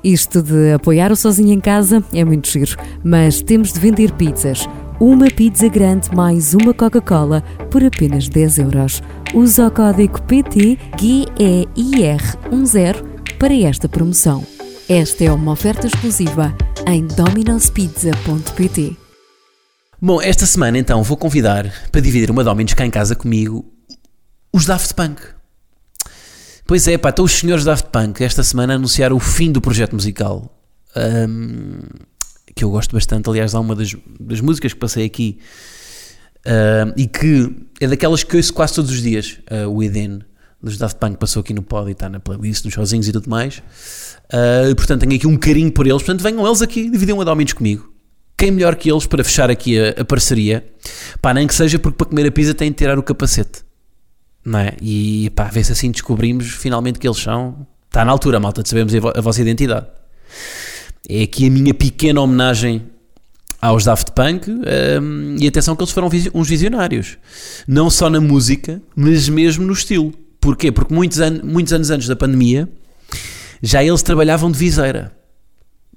Isto 0.03 0.43
de 0.43 0.73
apoiar 0.73 1.11
o 1.11 1.15
sozinho 1.15 1.53
em 1.53 1.59
casa 1.59 2.03
é 2.13 2.23
muito 2.23 2.47
giro, 2.47 2.77
mas 3.03 3.41
temos 3.41 3.73
de 3.73 3.79
vender 3.79 4.11
pizzas. 4.11 4.69
Uma 4.99 5.25
pizza 5.25 5.67
grande 5.67 6.15
mais 6.15 6.53
uma 6.53 6.75
Coca-Cola 6.75 7.43
por 7.71 7.83
apenas 7.83 8.29
10 8.29 8.59
euros. 8.59 9.01
Usa 9.33 9.65
o 9.65 9.71
código 9.71 10.21
PT 10.21 10.77
GEIR10 10.97 13.03
para 13.39 13.55
esta 13.55 13.89
promoção. 13.89 14.45
Esta 14.93 15.23
é 15.23 15.31
uma 15.31 15.53
oferta 15.53 15.87
exclusiva 15.87 16.53
em 16.85 17.07
dominospizza.pt. 17.07 18.97
Bom, 20.01 20.21
esta 20.21 20.45
semana 20.45 20.77
então 20.77 21.01
vou 21.01 21.15
convidar 21.15 21.73
para 21.89 22.01
dividir 22.01 22.29
uma 22.29 22.43
Dominos 22.43 22.73
cá 22.73 22.85
em 22.85 22.91
casa 22.91 23.15
comigo 23.15 23.73
os 24.51 24.65
Daft 24.65 24.93
Punk. 24.93 25.21
Pois 26.67 26.89
é, 26.89 26.97
pá, 26.97 27.07
então 27.07 27.23
os 27.23 27.31
senhores 27.31 27.63
Daft 27.63 27.87
Punk 27.87 28.21
esta 28.21 28.43
semana 28.43 28.75
anunciaram 28.75 29.15
o 29.15 29.19
fim 29.21 29.49
do 29.49 29.61
projeto 29.61 29.93
musical. 29.93 30.61
Ahm, 30.93 31.87
que 32.53 32.65
eu 32.65 32.69
gosto 32.69 32.93
bastante, 32.93 33.29
aliás, 33.29 33.55
há 33.55 33.61
uma 33.61 33.77
das, 33.77 33.95
das 34.19 34.41
músicas 34.41 34.73
que 34.73 34.79
passei 34.79 35.05
aqui 35.05 35.39
ahm, 36.45 36.91
e 36.97 37.07
que 37.07 37.49
é 37.79 37.87
daquelas 37.87 38.25
que 38.25 38.35
eu 38.35 38.39
ouço 38.39 38.53
quase 38.53 38.73
todos 38.73 38.91
os 38.91 39.01
dias, 39.01 39.39
ah, 39.49 39.69
o 39.69 39.77
Within, 39.77 40.19
dos 40.61 40.77
Daft 40.77 40.97
Punk, 40.99 41.17
passou 41.17 41.41
aqui 41.41 41.53
no 41.53 41.61
pod 41.61 41.89
e 41.89 41.91
está 41.93 42.07
na 42.09 42.19
playlist, 42.19 42.65
nos 42.65 42.73
sozinhos 42.73 43.07
e 43.07 43.11
tudo 43.11 43.29
mais. 43.29 43.61
E, 44.69 44.75
portanto, 44.75 45.01
tenho 45.01 45.15
aqui 45.15 45.27
um 45.27 45.37
carinho 45.37 45.71
por 45.71 45.85
eles, 45.87 46.01
portanto, 46.01 46.21
venham 46.21 46.45
eles 46.45 46.61
aqui, 46.61 46.89
dividam 46.89 47.17
uma 47.17 47.25
Dominos 47.25 47.53
comigo. 47.53 47.91
Quem 48.37 48.51
melhor 48.51 48.75
que 48.75 48.91
eles 48.91 49.05
para 49.05 49.23
fechar 49.23 49.49
aqui 49.51 49.79
a, 49.79 50.01
a 50.01 50.05
parceria? 50.05 50.65
Pá, 51.21 51.33
nem 51.33 51.45
que 51.47 51.53
seja 51.53 51.77
porque 51.77 51.97
para 51.97 52.07
comer 52.07 52.27
a 52.27 52.31
pizza 52.31 52.53
tem 52.53 52.71
de 52.71 52.77
tirar 52.77 52.97
o 52.97 53.03
capacete 53.03 53.63
não 54.43 54.57
é? 54.59 54.73
E 54.81 55.29
pá, 55.35 55.43
vê 55.45 55.63
se 55.63 55.71
assim 55.71 55.91
descobrimos 55.91 56.47
finalmente 56.49 56.97
que 56.97 57.07
eles 57.07 57.19
são. 57.19 57.67
Está 57.87 58.03
na 58.03 58.11
altura, 58.11 58.39
malta, 58.39 58.63
de 58.63 58.69
sabermos 58.69 58.95
a, 58.95 58.99
vo- 58.99 59.13
a 59.15 59.21
vossa 59.21 59.41
identidade. 59.41 59.85
É 61.07 61.23
aqui 61.23 61.45
a 61.47 61.51
minha 61.51 61.73
pequena 61.73 62.21
homenagem 62.21 62.83
aos 63.61 63.83
Daft 63.83 64.11
Punk 64.13 64.49
hum, 64.49 65.35
e 65.39 65.47
atenção 65.47 65.75
que 65.75 65.83
eles 65.83 65.93
foram 65.93 66.09
uns 66.33 66.47
visionários. 66.49 67.17
Não 67.67 67.89
só 67.89 68.09
na 68.09 68.19
música, 68.19 68.81
mas 68.95 69.29
mesmo 69.29 69.65
no 69.65 69.73
estilo. 69.73 70.11
Porquê? 70.41 70.71
Porque 70.71 70.93
muitos, 70.93 71.19
an 71.21 71.39
muitos 71.43 71.71
anos 71.71 71.89
antes 71.91 72.07
da 72.07 72.15
pandemia 72.15 72.67
já 73.61 73.83
eles 73.83 74.01
trabalhavam 74.01 74.51
de 74.51 74.57
viseira. 74.57 75.15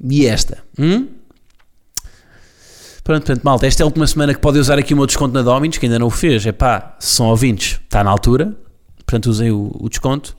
E 0.00 0.26
esta? 0.26 0.58
Hum? 0.78 1.08
Pronto, 3.02 3.24
portanto, 3.26 3.42
malta, 3.42 3.66
esta 3.66 3.82
é 3.82 3.84
a 3.84 3.86
última 3.86 4.06
semana 4.06 4.34
que 4.34 4.40
podem 4.40 4.60
usar 4.60 4.78
aqui 4.78 4.94
o 4.94 4.96
meu 4.96 5.06
desconto 5.06 5.34
na 5.34 5.42
Dominos, 5.42 5.78
que 5.78 5.86
ainda 5.86 5.98
não 5.98 6.06
o 6.06 6.10
fez. 6.10 6.44
É 6.46 6.52
pá, 6.52 6.96
se 6.98 7.16
são 7.16 7.26
ouvintes, 7.26 7.80
está 7.82 8.04
na 8.04 8.10
altura. 8.10 8.54
Portanto, 8.98 9.26
usem 9.26 9.50
o, 9.50 9.74
o 9.78 9.88
desconto. 9.88 10.36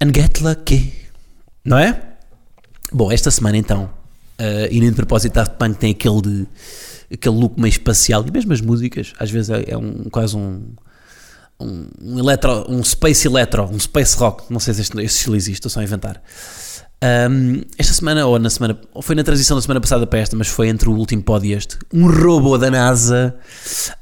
And 0.00 0.12
get 0.14 0.40
lucky. 0.40 0.92
Não 1.64 1.78
é? 1.78 2.00
Bom, 2.92 3.10
esta 3.10 3.30
semana 3.30 3.56
então, 3.56 3.84
uh, 4.38 4.68
e 4.70 4.80
nem 4.80 4.90
de 4.90 4.96
propósito, 4.96 5.34
Daft 5.34 5.56
Punk 5.56 5.78
tem 5.78 5.92
aquele, 5.92 6.20
de, 6.20 6.46
aquele 7.12 7.36
look 7.36 7.58
meio 7.58 7.70
espacial, 7.70 8.24
e 8.26 8.30
mesmo 8.30 8.52
as 8.52 8.60
músicas, 8.60 9.12
às 9.18 9.30
vezes 9.30 9.50
é, 9.50 9.64
é 9.68 9.78
um, 9.78 10.04
quase 10.10 10.36
um, 10.36 10.62
um, 11.62 11.88
um, 12.02 12.18
eletro, 12.18 12.64
um 12.68 12.82
space 12.84 13.26
electro, 13.26 13.64
um 13.64 13.78
space 13.78 14.16
rock, 14.16 14.44
não 14.50 14.60
sei 14.60 14.74
se 14.74 14.80
este, 14.82 15.00
estilo 15.04 15.36
existe, 15.36 15.54
estou 15.54 15.70
só 15.70 15.80
a 15.80 15.84
inventar. 15.84 16.22
Um, 17.30 17.62
esta 17.76 17.92
semana, 17.94 18.24
ou 18.26 18.38
na 18.38 18.48
semana, 18.48 18.78
ou 18.94 19.02
foi 19.02 19.16
na 19.16 19.24
transição 19.24 19.56
da 19.56 19.60
semana 19.62 19.80
passada 19.80 20.06
para 20.06 20.20
esta, 20.20 20.36
mas 20.36 20.46
foi 20.48 20.68
entre 20.68 20.88
o 20.88 20.92
último 20.94 21.22
pod 21.22 21.46
e 21.46 21.52
este, 21.52 21.76
um 21.92 22.06
robô 22.06 22.56
da 22.56 22.70
NASA 22.70 23.34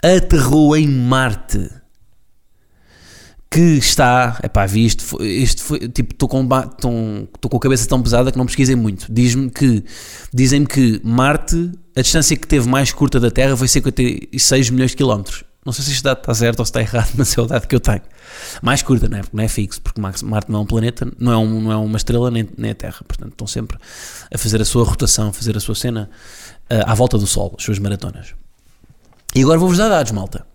aterrou 0.02 0.76
em 0.76 0.86
Marte. 0.86 1.70
Que 3.52 3.78
está, 3.78 4.38
é 4.44 4.48
pá, 4.48 4.64
vi 4.64 4.84
isto, 4.86 5.20
isto 5.24 5.64
foi, 5.64 5.88
tipo, 5.88 6.12
estou 6.14 6.28
com, 6.28 6.46
tão- 6.46 7.26
com 7.48 7.56
a 7.56 7.60
cabeça 7.60 7.88
tão 7.88 8.00
pesada 8.00 8.30
que 8.30 8.38
não 8.38 8.46
pesquisei 8.46 8.76
muito. 8.76 9.06
Diz-me 9.10 9.50
que, 9.50 9.82
dizem-me 10.32 10.66
que 10.66 11.00
Marte, 11.02 11.72
a 11.96 12.00
distância 12.00 12.36
que 12.36 12.46
teve 12.46 12.68
mais 12.68 12.92
curta 12.92 13.18
da 13.18 13.28
Terra 13.28 13.56
foi 13.56 13.66
56 13.66 14.70
milhões 14.70 14.92
de 14.92 14.96
quilómetros. 14.96 15.42
Não 15.64 15.72
sei 15.72 15.84
se 15.84 15.92
este 15.92 16.02
dado 16.02 16.18
está 16.18 16.34
certo 16.34 16.60
ou 16.60 16.64
se 16.64 16.70
está 16.70 16.80
errado, 16.80 17.10
mas 17.16 17.36
é 17.36 17.40
o 17.40 17.46
dado 17.46 17.66
que 17.66 17.74
eu 17.74 17.80
tenho. 17.80 18.02
Mais 18.62 18.82
curta, 18.82 19.08
não 19.08 19.18
é? 19.18 19.20
Porque 19.20 19.36
não 19.36 19.44
é 19.44 19.48
fixo, 19.48 19.80
porque 19.82 20.00
Marte 20.00 20.24
não 20.24 20.60
é 20.60 20.62
um 20.62 20.66
planeta, 20.66 21.06
não 21.18 21.32
é, 21.32 21.36
um, 21.36 21.60
não 21.60 21.72
é 21.72 21.76
uma 21.76 21.96
estrela 21.96 22.30
nem, 22.30 22.48
nem 22.56 22.70
a 22.70 22.74
Terra. 22.74 23.00
Portanto, 23.06 23.32
estão 23.32 23.46
sempre 23.46 23.78
a 24.32 24.38
fazer 24.38 24.60
a 24.60 24.64
sua 24.64 24.84
rotação, 24.84 25.28
a 25.28 25.32
fazer 25.32 25.56
a 25.56 25.60
sua 25.60 25.74
cena 25.74 26.08
ah, 26.68 26.92
à 26.92 26.94
volta 26.94 27.18
do 27.18 27.26
Sol, 27.26 27.54
as 27.58 27.64
suas 27.64 27.78
maratonas. 27.78 28.34
E 29.34 29.42
agora 29.42 29.58
vou-vos 29.58 29.78
dar 29.78 29.88
dados, 29.88 30.12
malta. 30.12 30.46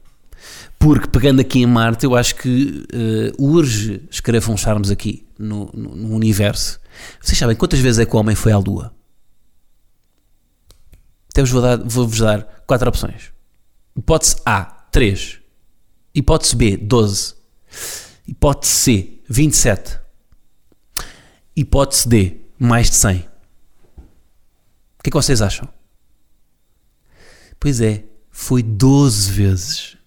Porque 0.78 1.08
pegando 1.08 1.40
aqui 1.40 1.60
em 1.60 1.66
Marte, 1.66 2.06
eu 2.06 2.16
acho 2.16 2.36
que 2.36 2.86
uh, 3.40 3.44
urge 3.44 4.04
escarafuncharmos 4.12 4.92
aqui 4.92 5.26
no, 5.40 5.70
no, 5.74 5.96
no 5.96 6.16
universo. 6.16 6.80
Vocês 7.22 7.38
sabem 7.38 7.56
quantas 7.56 7.80
vezes 7.80 8.00
é 8.00 8.06
que 8.06 8.16
o 8.16 8.20
homem 8.20 8.36
foi 8.36 8.52
à 8.52 8.58
Lua? 8.58 8.94
Até 11.30 11.42
vos 11.42 11.52
vou 11.52 11.62
dar, 11.62 11.78
vou-vos 11.78 12.20
dar 12.20 12.44
quatro 12.68 12.88
opções. 12.88 13.32
Hipótese 13.98 14.36
A, 14.46 14.75
3. 14.96 15.42
Hipótese 16.16 16.56
B, 16.56 16.78
12. 16.78 17.36
Hipótese 18.26 18.72
C, 18.72 19.20
27. 19.28 20.00
Hipótese 21.54 22.08
D, 22.08 22.38
mais 22.58 22.90
de 22.90 22.96
100. 22.96 23.18
O 23.18 25.04
que 25.04 25.10
é 25.10 25.12
que 25.12 25.18
vocês 25.18 25.42
acham? 25.42 25.68
Pois 27.60 27.82
é, 27.82 28.06
foi 28.32 28.64
12 28.64 29.34
vezes. 29.34 29.98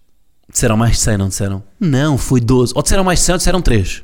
Disseram 0.51 0.79
mais 0.79 0.93
de 0.93 1.01
100, 1.03 1.19
não 1.19 1.29
disseram? 1.29 1.63
Não, 1.79 2.17
foi 2.17 2.41
12. 2.41 2.73
Ou 2.75 2.83
disseram 2.83 3.05
mais 3.05 3.19
de 3.19 3.27
100 3.27 3.33
ou 3.35 3.39
disseram 3.39 3.61
3. 3.61 4.03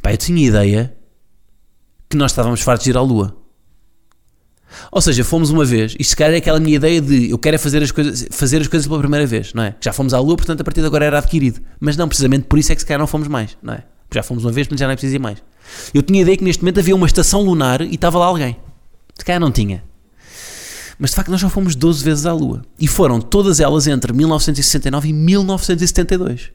Pá, 0.00 0.12
eu 0.12 0.18
tinha 0.18 0.46
ideia 0.46 0.96
que 2.08 2.16
nós 2.16 2.30
estávamos 2.30 2.60
fartos 2.60 2.84
de 2.84 2.90
ir 2.90 2.96
à 2.96 3.00
Lua. 3.00 3.41
Ou 4.90 5.00
seja, 5.00 5.24
fomos 5.24 5.50
uma 5.50 5.64
vez, 5.64 5.94
isto 5.98 6.10
se 6.10 6.16
calhar 6.16 6.34
é 6.34 6.38
aquela 6.38 6.60
minha 6.60 6.76
ideia 6.76 7.00
de 7.00 7.30
eu 7.30 7.38
quero 7.38 7.56
é 7.56 7.58
fazer 7.58 7.82
as 7.82 7.90
coisas, 7.90 8.26
fazer 8.30 8.60
as 8.60 8.68
coisas 8.68 8.86
pela 8.86 8.98
primeira 8.98 9.26
vez, 9.26 9.52
não 9.52 9.62
é? 9.62 9.74
Já 9.80 9.92
fomos 9.92 10.14
à 10.14 10.20
Lua, 10.20 10.36
portanto 10.36 10.60
a 10.60 10.64
partir 10.64 10.80
de 10.80 10.86
agora 10.86 11.04
era 11.04 11.18
adquirido. 11.18 11.60
Mas 11.80 11.96
não, 11.96 12.08
precisamente 12.08 12.44
por 12.44 12.58
isso 12.58 12.72
é 12.72 12.74
que 12.74 12.80
se 12.80 12.86
calhar 12.86 13.00
não 13.00 13.06
fomos 13.06 13.28
mais, 13.28 13.56
não 13.62 13.74
é? 13.74 13.84
Já 14.12 14.22
fomos 14.22 14.44
uma 14.44 14.52
vez, 14.52 14.66
portanto 14.66 14.80
já 14.80 14.86
não 14.86 14.92
é 14.92 14.96
preciso 14.96 15.16
ir 15.16 15.18
mais. 15.18 15.42
Eu 15.94 16.02
tinha 16.02 16.22
ideia 16.22 16.36
que 16.36 16.44
neste 16.44 16.62
momento 16.62 16.80
havia 16.80 16.94
uma 16.94 17.06
estação 17.06 17.42
lunar 17.42 17.80
e 17.80 17.94
estava 17.94 18.18
lá 18.18 18.26
alguém. 18.26 18.56
Se 19.18 19.24
calhar 19.24 19.40
não 19.40 19.50
tinha. 19.50 19.82
Mas 20.98 21.10
de 21.10 21.16
facto 21.16 21.30
nós 21.30 21.40
já 21.40 21.48
fomos 21.48 21.74
12 21.74 22.04
vezes 22.04 22.26
à 22.26 22.32
Lua. 22.32 22.62
E 22.78 22.86
foram 22.86 23.20
todas 23.20 23.60
elas 23.60 23.86
entre 23.86 24.12
1969 24.12 25.08
e 25.08 25.12
1972. 25.12 26.50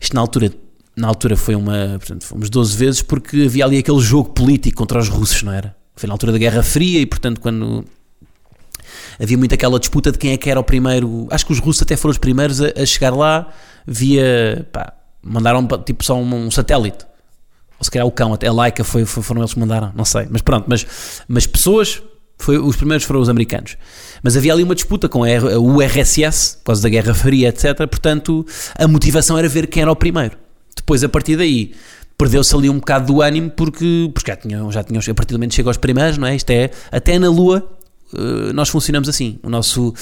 Isto 0.00 0.14
na 0.14 0.20
altura, 0.20 0.52
na 0.96 1.08
altura 1.08 1.36
foi 1.36 1.54
uma. 1.54 1.96
Portanto, 1.98 2.24
fomos 2.24 2.50
12 2.50 2.76
vezes 2.76 3.02
porque 3.02 3.44
havia 3.44 3.64
ali 3.64 3.78
aquele 3.78 4.00
jogo 4.00 4.30
político 4.30 4.76
contra 4.76 4.98
os 4.98 5.08
russos, 5.08 5.42
não 5.42 5.52
era? 5.52 5.74
Foi 5.96 6.06
na 6.06 6.14
altura 6.14 6.32
da 6.32 6.38
Guerra 6.38 6.62
Fria 6.62 7.00
e 7.00 7.06
portanto 7.06 7.40
quando. 7.40 7.84
Havia 9.20 9.36
muito 9.38 9.54
aquela 9.54 9.78
disputa 9.80 10.12
de 10.12 10.18
quem 10.18 10.32
é 10.32 10.36
que 10.36 10.48
era 10.50 10.60
o 10.60 10.64
primeiro. 10.64 11.26
Acho 11.30 11.46
que 11.46 11.52
os 11.52 11.58
russos 11.58 11.82
até 11.82 11.96
foram 11.96 12.12
os 12.12 12.18
primeiros 12.18 12.60
a, 12.60 12.66
a 12.76 12.86
chegar 12.86 13.14
lá 13.14 13.48
via. 13.86 14.66
Pá, 14.72 14.92
mandaram 15.22 15.66
tipo 15.84 16.04
só 16.04 16.16
um, 16.16 16.46
um 16.46 16.50
satélite. 16.50 17.04
Ou 17.78 17.84
se 17.84 17.90
calhar 17.90 18.06
o 18.06 18.10
cão, 18.10 18.32
até 18.32 18.46
a 18.46 18.52
Laika 18.52 18.84
foi, 18.84 19.04
foi- 19.04 19.22
foram 19.22 19.40
eles 19.42 19.52
que 19.54 19.60
mandaram, 19.60 19.92
não 19.94 20.04
sei. 20.04 20.26
Mas 20.30 20.40
pronto, 20.42 20.64
mas, 20.68 20.86
mas 21.28 21.46
pessoas 21.46 22.02
foi, 22.38 22.58
os 22.58 22.76
primeiros 22.76 23.04
foram 23.04 23.20
os 23.20 23.28
americanos. 23.28 23.76
Mas 24.22 24.36
havia 24.36 24.52
ali 24.52 24.62
uma 24.62 24.74
disputa 24.74 25.08
com 25.08 25.24
a 25.24 25.28
a 25.28 25.58
URSS, 25.58 26.56
por 26.58 26.64
causa 26.66 26.82
da 26.82 26.88
Guerra 26.88 27.12
Fria, 27.14 27.48
etc. 27.48 27.76
Portanto, 27.88 28.46
a 28.78 28.86
motivação 28.88 29.36
era 29.38 29.48
ver 29.48 29.66
quem 29.66 29.82
era 29.82 29.90
o 29.92 29.96
primeiro. 29.96 30.36
Depois, 30.74 31.02
a 31.04 31.08
partir 31.08 31.36
daí, 31.36 31.74
perdeu-se 32.18 32.54
ali 32.54 32.70
um 32.70 32.76
bocado 32.76 33.12
do 33.12 33.22
ânimo, 33.22 33.50
porque, 33.50 34.10
porque 34.12 34.30
já, 34.30 34.36
tinham, 34.36 34.72
já 34.72 34.82
tinham, 34.82 35.00
a 35.00 35.14
partir 35.14 35.32
do 35.32 35.38
momento 35.38 35.50
que 35.50 35.56
chega 35.56 35.68
aos 35.68 35.76
primeiros, 35.76 36.18
não 36.18 36.26
é? 36.26 36.34
Isto 36.34 36.50
é, 36.50 36.70
até 36.90 37.18
na 37.18 37.28
Lua, 37.28 37.76
eh, 38.14 38.52
nós 38.52 38.68
funcionamos 38.68 39.08
assim. 39.08 39.38
O 39.42 39.50
nosso, 39.50 39.92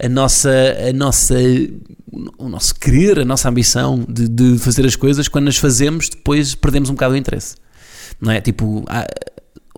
a 0.00 0.08
nossa, 0.08 0.50
a 0.88 0.92
nossa, 0.92 1.34
o 2.38 2.48
nosso 2.48 2.74
querer, 2.74 3.20
a 3.20 3.24
nossa 3.24 3.48
ambição 3.48 4.04
de, 4.08 4.28
de 4.28 4.58
fazer 4.58 4.86
as 4.86 4.96
coisas, 4.96 5.28
quando 5.28 5.48
as 5.48 5.56
fazemos, 5.56 6.08
depois 6.08 6.54
perdemos 6.54 6.90
um 6.90 6.94
bocado 6.94 7.14
o 7.14 7.16
interesse. 7.16 7.56
Não 8.20 8.32
é? 8.32 8.40
Tipo, 8.40 8.84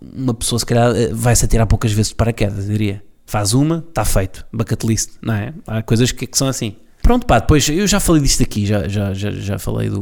uma 0.00 0.34
pessoa 0.34 0.58
se 0.58 0.66
calhar 0.66 0.94
eh, 0.94 1.10
vai-se 1.12 1.44
atirar 1.44 1.66
poucas 1.66 1.92
vezes 1.92 2.10
de 2.10 2.14
paraquedas, 2.14 2.66
diria. 2.66 3.02
Faz 3.26 3.54
uma, 3.54 3.84
está 3.88 4.04
feito, 4.04 4.44
bucket 4.52 4.82
list, 4.82 5.10
não 5.22 5.34
é? 5.34 5.54
Há 5.66 5.82
coisas 5.82 6.10
que, 6.10 6.26
que 6.26 6.36
são 6.36 6.48
assim. 6.48 6.76
Pronto, 7.02 7.26
pá, 7.26 7.38
depois 7.38 7.68
eu 7.68 7.86
já 7.86 7.98
falei 7.98 8.22
disto 8.22 8.42
aqui, 8.42 8.66
já, 8.66 8.86
já, 8.86 9.12
já, 9.14 9.30
já 9.30 9.58
falei 9.58 9.88
do, 9.88 10.00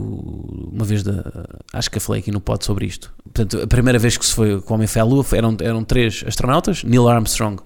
uma 0.73 0.85
vez 0.85 1.03
da. 1.03 1.47
Acho 1.73 1.91
que 1.91 2.01
falei 2.01 2.21
aqui 2.21 2.31
no 2.31 2.41
pod 2.41 2.65
sobre 2.65 2.87
isto. 2.87 3.13
Portanto, 3.23 3.63
a 3.63 3.67
primeira 3.67 3.99
vez 3.99 4.17
que 4.17 4.27
se 4.27 4.33
foi, 4.33 4.61
que 4.61 4.71
o 4.71 4.75
homem 4.75 4.87
foi 4.87 5.01
à 5.01 5.05
Lua 5.05 5.25
eram, 5.33 5.57
eram 5.61 5.85
três 5.85 6.25
astronautas: 6.27 6.83
Neil 6.83 7.09
Armstrong, 7.09 7.63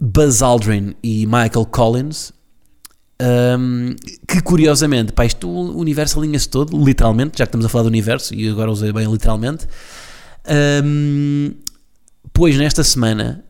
Buzz 0.00 0.42
Aldrin 0.42 0.94
e 1.02 1.26
Michael 1.26 1.66
Collins. 1.70 2.32
Um, 3.20 3.96
que 4.28 4.40
curiosamente, 4.40 5.12
pá, 5.12 5.24
isto 5.24 5.48
o 5.48 5.76
universo 5.76 6.20
alinha-se 6.20 6.48
todo, 6.48 6.84
literalmente, 6.84 7.36
já 7.36 7.44
que 7.44 7.48
estamos 7.48 7.66
a 7.66 7.68
falar 7.68 7.82
do 7.82 7.88
universo, 7.88 8.32
e 8.32 8.48
agora 8.48 8.70
usei 8.70 8.92
bem 8.92 9.10
literalmente. 9.10 9.66
Um, 10.84 11.52
pois 12.32 12.56
nesta 12.56 12.84
semana 12.84 13.44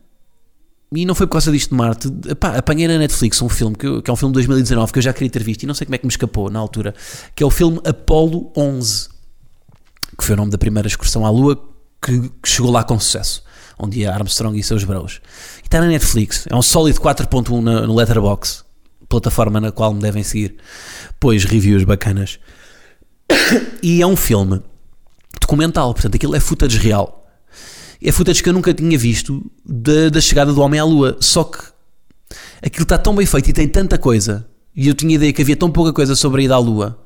e 0.93 1.05
não 1.05 1.13
foi 1.13 1.27
por 1.27 1.33
causa 1.33 1.51
disto 1.51 1.69
de 1.69 1.75
Marte. 1.75 2.07
Epá, 2.27 2.57
apanhei 2.57 2.87
na 2.87 2.97
Netflix 2.97 3.41
um 3.41 3.49
filme 3.49 3.75
que, 3.75 3.85
eu- 3.85 4.01
que 4.01 4.09
é 4.09 4.13
um 4.13 4.15
filme 4.15 4.31
de 4.33 4.37
2019 4.37 4.91
que 4.91 4.99
eu 4.99 5.03
já 5.03 5.13
queria 5.13 5.29
ter 5.29 5.43
visto 5.43 5.63
e 5.63 5.67
não 5.67 5.73
sei 5.73 5.85
como 5.85 5.95
é 5.95 5.97
que 5.97 6.05
me 6.05 6.11
escapou 6.11 6.49
na 6.49 6.59
altura, 6.59 6.93
que 7.35 7.43
é 7.43 7.45
o 7.45 7.49
filme 7.51 7.79
Apollo 7.85 8.51
11, 8.57 9.09
que 10.17 10.23
foi 10.23 10.33
o 10.33 10.37
nome 10.37 10.51
da 10.51 10.57
primeira 10.57 10.87
excursão 10.87 11.25
à 11.25 11.29
Lua 11.29 11.55
que, 12.01 12.29
que 12.41 12.49
chegou 12.49 12.71
lá 12.71 12.83
com 12.83 12.99
sucesso, 12.99 13.43
onde 13.77 13.99
ia 13.99 14.11
Armstrong 14.13 14.57
e 14.57 14.63
seus 14.63 14.83
bros. 14.83 15.21
E 15.61 15.65
está 15.67 15.79
na 15.79 15.87
Netflix, 15.87 16.47
é 16.49 16.55
um 16.55 16.61
sólido 16.61 16.99
4.1 16.99 17.61
na- 17.61 17.81
no 17.87 17.93
Letterboxd, 17.95 18.63
plataforma 19.07 19.59
na 19.59 19.71
qual 19.71 19.93
me 19.93 19.99
devem 20.01 20.23
seguir, 20.23 20.57
pois 21.19 21.43
reviews 21.45 21.83
bacanas. 21.83 22.39
E 23.81 24.01
é 24.01 24.07
um 24.07 24.15
filme 24.15 24.61
documental, 25.39 25.93
portanto 25.93 26.15
aquilo 26.15 26.35
é 26.35 26.39
footage 26.39 26.77
real. 26.77 27.18
É 28.01 28.11
footage 28.11 28.41
que 28.41 28.49
eu 28.49 28.53
nunca 28.53 28.73
tinha 28.73 28.97
visto 28.97 29.45
da, 29.65 30.09
da 30.09 30.21
chegada 30.21 30.53
do 30.53 30.61
homem 30.61 30.79
à 30.79 30.85
lua. 30.85 31.17
Só 31.19 31.43
que 31.43 31.59
aquilo 32.63 32.83
está 32.83 32.97
tão 32.97 33.15
bem 33.15 33.25
feito 33.25 33.49
e 33.49 33.53
tem 33.53 33.67
tanta 33.67 33.97
coisa, 33.97 34.47
e 34.75 34.87
eu 34.87 34.93
tinha 34.93 35.15
ideia 35.15 35.33
que 35.33 35.41
havia 35.41 35.55
tão 35.55 35.69
pouca 35.69 35.91
coisa 35.91 36.15
sobre 36.15 36.41
a 36.41 36.45
ida 36.45 36.55
à 36.55 36.57
lua, 36.57 36.97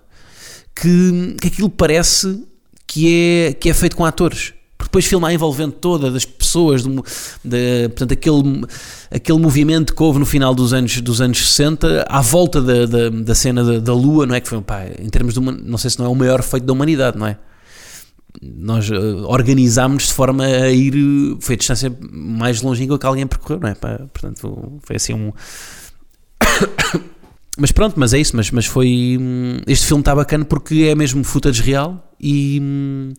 que, 0.75 1.35
que 1.41 1.47
aquilo 1.47 1.69
parece 1.69 2.43
que 2.85 3.47
é, 3.47 3.53
que 3.53 3.69
é 3.69 3.73
feito 3.73 3.95
com 3.95 4.05
atores. 4.05 4.53
Porque 4.77 4.89
depois 4.89 5.05
filma 5.05 5.29
a 5.29 5.33
envolvente 5.33 5.77
toda 5.79 6.11
das 6.11 6.25
pessoas, 6.25 6.83
da, 6.83 6.89
portanto, 7.87 8.11
aquele, 8.11 8.65
aquele 9.09 9.39
movimento 9.39 9.95
que 9.95 10.03
houve 10.03 10.19
no 10.19 10.25
final 10.25 10.53
dos 10.53 10.73
anos, 10.73 10.99
dos 10.99 11.21
anos 11.21 11.49
60 11.53 12.05
à 12.07 12.21
volta 12.21 12.61
da, 12.61 12.85
da, 12.85 13.09
da 13.09 13.33
cena 13.33 13.63
da, 13.63 13.79
da 13.79 13.93
Lua, 13.93 14.25
não 14.25 14.35
é? 14.35 14.41
Que 14.41 14.49
foi, 14.49 14.61
pá, 14.61 14.85
em 14.99 15.09
termos 15.09 15.33
de 15.33 15.39
uma, 15.39 15.51
não 15.53 15.77
sei 15.77 15.89
se 15.89 15.97
não 15.99 16.05
é 16.05 16.09
o 16.09 16.15
maior 16.15 16.43
feito 16.43 16.65
da 16.65 16.73
humanidade, 16.73 17.17
não 17.17 17.25
é? 17.25 17.37
Nós 18.57 18.89
eh, 18.89 18.97
organizámos 19.25 20.07
de 20.07 20.13
forma 20.13 20.43
a 20.45 20.69
ir, 20.71 20.93
foi 21.39 21.55
a 21.55 21.57
distância 21.57 21.95
mais 22.11 22.61
longínqua 22.61 22.97
que 22.99 23.05
alguém 23.05 23.27
percorreu, 23.27 23.59
não 23.59 23.69
é? 23.69 23.75
Portanto, 23.75 24.79
foi 24.83 24.95
assim 24.95 25.13
um. 25.13 25.31
Mas 27.55 27.71
pronto, 27.71 27.99
mas 27.99 28.15
é 28.15 28.19
isso, 28.19 28.35
mas, 28.35 28.49
mas 28.49 28.65
foi. 28.65 29.15
hum, 29.21 29.57
Este 29.67 29.85
filme 29.85 30.01
está 30.01 30.15
bacana 30.15 30.43
porque 30.43 30.85
é 30.89 30.95
mesmo 30.95 31.23
footage 31.23 31.61
real 31.61 32.11
e. 32.19 32.59
hum, 32.59 33.13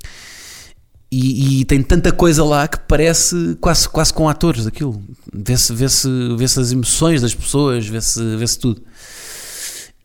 E, 1.13 1.61
e 1.61 1.65
tem 1.65 1.81
tanta 1.81 2.11
coisa 2.11 2.43
lá 2.43 2.67
que 2.67 2.79
parece 2.89 3.57
quase, 3.61 3.89
quase 3.89 4.13
com 4.13 4.29
atores 4.29 4.67
aquilo. 4.67 5.01
Vê-se 5.33 5.73
vê 5.73 5.89
-se, 5.89 6.09
vê 6.37 6.49
-se 6.49 6.59
as 6.59 6.73
emoções 6.73 7.23
das 7.23 7.33
pessoas, 7.33 7.87
vê-se 7.87 8.37
vê 8.37 8.45
-se 8.47 8.59
tudo. 8.59 8.83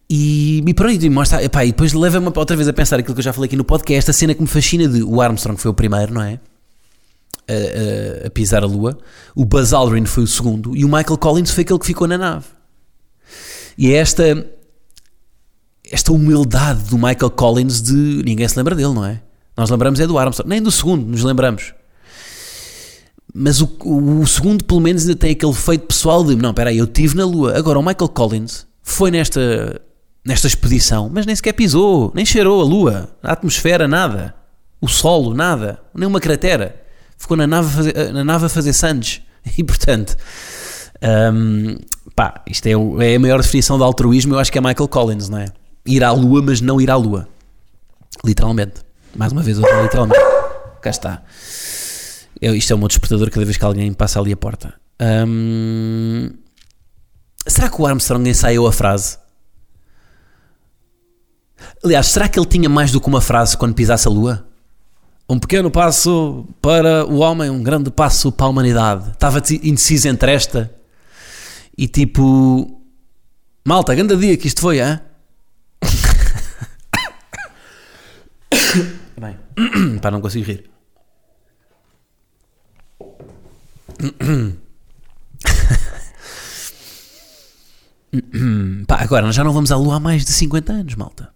E, 0.09 0.63
e 0.65 0.73
pronto, 0.73 1.05
e 1.05 1.09
mostra, 1.09 1.43
epá, 1.43 1.63
e 1.63 1.67
depois 1.71 1.93
leva-me 1.93 2.31
outra 2.35 2.55
vez 2.55 2.67
a 2.67 2.73
pensar 2.73 2.97
aquilo 2.99 3.13
que 3.13 3.19
eu 3.19 3.23
já 3.23 3.31
falei 3.31 3.45
aqui 3.47 3.55
no 3.55 3.63
podcast, 3.63 4.09
a 4.09 4.13
cena 4.13 4.33
que 4.33 4.41
me 4.41 4.47
fascina 4.47 4.87
de 4.87 5.03
o 5.03 5.21
Armstrong 5.21 5.59
foi 5.59 5.69
o 5.69 5.73
primeiro, 5.73 6.13
não 6.13 6.21
é? 6.23 6.39
A, 7.47 8.23
a- 8.23 8.27
a 8.27 8.29
pisar 8.31 8.63
a 8.63 8.65
lua, 8.65 8.97
o 9.35 9.45
Buzz 9.45 9.71
Aldrin 9.71 10.05
foi 10.05 10.23
o 10.23 10.27
segundo 10.27 10.75
e 10.75 10.83
o 10.83 10.87
Michael 10.87 11.17
Collins 11.17 11.51
foi 11.51 11.61
aquele 11.63 11.79
que 11.79 11.85
ficou 11.85 12.07
na 12.07 12.17
nave. 12.17 12.45
E 13.77 13.91
é 13.93 13.97
esta 13.97 14.45
esta 15.91 16.11
humildade 16.11 16.83
do 16.89 16.97
Michael 16.97 17.31
Collins 17.31 17.81
de 17.81 18.21
ninguém 18.25 18.47
se 18.47 18.55
lembra 18.57 18.75
dele, 18.75 18.93
não 18.93 19.05
é? 19.05 19.21
Nós 19.57 19.69
lembramos 19.69 19.99
é 19.99 20.05
do 20.07 20.17
Armstrong, 20.17 20.47
nem 20.49 20.61
do 20.61 20.71
segundo, 20.71 21.05
nos 21.05 21.23
lembramos. 21.23 21.73
Mas 23.33 23.61
o, 23.61 23.69
o, 23.83 24.19
o 24.21 24.27
segundo, 24.27 24.63
pelo 24.63 24.79
menos, 24.79 25.03
ainda 25.03 25.15
tem 25.15 25.31
aquele 25.31 25.53
feito 25.53 25.85
pessoal 25.87 26.23
de 26.23 26.35
não, 26.35 26.49
espera 26.49 26.69
aí, 26.71 26.77
eu 26.79 26.85
estive 26.85 27.15
na 27.15 27.25
Lua. 27.25 27.55
Agora, 27.57 27.77
o 27.79 27.81
Michael 27.83 28.09
Collins 28.09 28.65
foi 28.83 29.11
nesta, 29.11 29.81
nesta 30.25 30.47
expedição, 30.47 31.09
mas 31.13 31.25
nem 31.25 31.35
sequer 31.35 31.53
pisou, 31.53 32.11
nem 32.15 32.25
cheirou 32.25 32.61
a 32.61 32.63
Lua, 32.63 33.09
a 33.23 33.31
atmosfera, 33.33 33.87
nada. 33.87 34.35
O 34.81 34.87
solo, 34.87 35.33
nada. 35.33 35.79
Nem 35.93 36.07
uma 36.07 36.19
cratera. 36.19 36.81
Ficou 37.17 37.35
na 37.35 37.45
nave 37.47 37.67
a 37.67 37.71
fazer, 37.71 38.13
na 38.13 38.23
nave 38.23 38.45
a 38.45 38.49
fazer 38.49 38.73
sandes. 38.73 39.21
E, 39.57 39.63
portanto, 39.63 40.15
hum, 41.33 41.77
pá, 42.15 42.41
isto 42.47 42.67
é, 42.67 42.75
o- 42.75 43.01
é 43.01 43.15
a 43.15 43.19
maior 43.19 43.41
definição 43.41 43.77
de 43.77 43.83
altruísmo, 43.83 44.35
eu 44.35 44.39
acho 44.39 44.51
que 44.51 44.57
é 44.57 44.61
Michael 44.61 44.87
Collins, 44.89 45.29
não 45.29 45.37
é? 45.37 45.45
Ir 45.85 46.03
à 46.03 46.11
Lua, 46.11 46.41
mas 46.41 46.59
não 46.61 46.79
ir 46.81 46.91
à 46.91 46.95
Lua. 46.97 47.27
Literalmente. 48.23 48.81
Mais 49.15 49.31
uma 49.31 49.41
vez, 49.41 49.57
digo 49.57 49.67
literalmente. 49.81 50.19
Cá 50.81 50.89
está. 50.89 51.23
Eu- 52.41 52.53
isto 52.53 52.71
é 52.71 52.75
o 52.75 52.79
meu 52.79 52.87
despertador 52.89 53.29
cada 53.31 53.45
vez 53.45 53.57
que 53.57 53.63
alguém 53.65 53.91
passa 53.93 54.19
ali 54.19 54.31
a 54.33 54.37
porta. 54.37 54.73
Hum, 55.01 56.29
será 57.47 57.69
que 57.69 57.81
o 57.81 57.85
Armstrong 57.87 58.29
ensaiou 58.29 58.67
a 58.67 58.71
frase? 58.73 59.17
Aliás, 61.83 62.07
será 62.07 62.27
que 62.27 62.39
ele 62.39 62.47
tinha 62.47 62.69
mais 62.69 62.91
do 62.91 62.99
que 63.01 63.07
uma 63.07 63.21
frase 63.21 63.57
quando 63.57 63.73
pisasse 63.73 64.07
a 64.07 64.11
lua? 64.11 64.45
Um 65.29 65.37
pequeno 65.39 65.69
passo 65.69 66.45
para 66.61 67.05
o 67.05 67.17
homem, 67.19 67.49
um 67.49 67.61
grande 67.61 67.91
passo 67.91 68.31
para 68.31 68.47
a 68.47 68.49
humanidade. 68.49 69.11
Estava 69.11 69.39
de- 69.39 69.59
indeciso 69.67 70.07
entre 70.07 70.31
esta 70.33 70.73
e 71.77 71.87
tipo. 71.87 72.81
Malta, 73.65 73.93
grande 73.93 74.15
dia 74.17 74.35
que 74.37 74.47
isto 74.47 74.61
foi, 74.61 74.79
hã? 74.81 74.99
Bem, 79.19 79.37
pá, 80.01 80.09
não 80.09 80.21
consigo 80.21 80.45
rir. 80.47 80.69
Pá, 88.87 88.97
agora, 89.01 89.25
nós 89.25 89.35
já 89.35 89.43
não 89.43 89.53
vamos 89.53 89.71
à 89.71 89.77
Lua 89.77 89.97
há 89.97 89.99
mais 89.99 90.25
de 90.25 90.31
50 90.31 90.73
anos, 90.73 90.95
malta. 90.95 91.29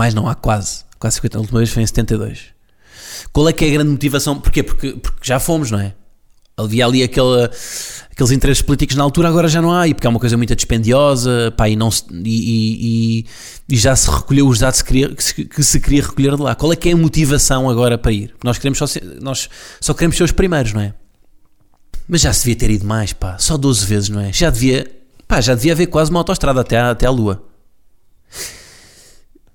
Mais 0.00 0.14
não, 0.14 0.26
há 0.26 0.34
quase. 0.34 0.84
Quase 0.98 1.16
50 1.16 1.36
anos. 1.36 1.44
A 1.44 1.46
última 1.48 1.58
vez 1.60 1.68
foi 1.70 1.82
em 1.82 1.86
72. 1.86 2.38
Qual 3.34 3.46
é 3.46 3.52
que 3.52 3.66
é 3.66 3.68
a 3.68 3.72
grande 3.72 3.90
motivação? 3.90 4.40
Porquê? 4.40 4.62
Porque, 4.62 4.92
porque 4.92 5.18
já 5.22 5.38
fomos, 5.38 5.70
não 5.70 5.78
é? 5.78 5.92
Havia 6.56 6.86
ali 6.86 7.02
aquele, 7.02 7.50
aqueles 8.10 8.30
interesses 8.32 8.62
políticos 8.62 8.96
na 8.96 9.02
altura, 9.02 9.28
agora 9.28 9.46
já 9.46 9.60
não 9.60 9.72
há, 9.72 9.86
e 9.88 9.92
porque 9.92 10.06
é 10.06 10.10
uma 10.10 10.18
coisa 10.18 10.38
muito 10.38 10.56
dispendiosa, 10.56 11.52
pá, 11.54 11.68
e, 11.68 11.76
não 11.76 11.90
se- 11.90 12.04
e, 12.10 13.20
e- 13.20 13.26
e- 13.68 13.76
já 13.76 13.94
se 13.94 14.10
recolheu 14.10 14.46
os 14.48 14.58
dados 14.58 14.80
que, 14.80 14.88
queria- 14.88 15.14
que 15.14 15.22
se, 15.22 15.44
que 15.44 15.62
se 15.62 15.78
queria 15.80 16.02
recolher 16.02 16.34
de 16.36 16.42
lá. 16.42 16.54
Qual 16.54 16.72
é 16.72 16.76
que 16.76 16.88
é 16.88 16.92
a 16.92 16.96
motivação 16.96 17.68
agora 17.68 17.98
para 17.98 18.10
ir? 18.12 18.34
Nós 18.42 18.56
queremos 18.56 18.78
só 18.78 18.86
ser, 18.86 19.02
nós 19.20 19.48
só 19.82 19.92
queremos 19.92 20.16
ser 20.16 20.24
os 20.24 20.32
primeiros, 20.32 20.72
não 20.72 20.80
é? 20.80 20.94
Mas 22.08 22.22
já 22.22 22.32
se 22.32 22.40
devia 22.40 22.56
ter 22.56 22.70
ido 22.70 22.86
mais, 22.86 23.12
pá, 23.12 23.38
só 23.38 23.56
12 23.58 23.84
vezes, 23.86 24.08
não 24.08 24.20
é? 24.20 24.32
Já 24.32 24.48
devia, 24.50 24.90
pá, 25.28 25.40
já 25.42 25.54
devia 25.54 25.72
haver 25.72 25.86
quase 25.88 26.10
uma 26.10 26.20
autoestrada 26.20 26.60
até 26.62 26.78
até 26.78 27.06
à 27.06 27.10
Lua. 27.10 27.42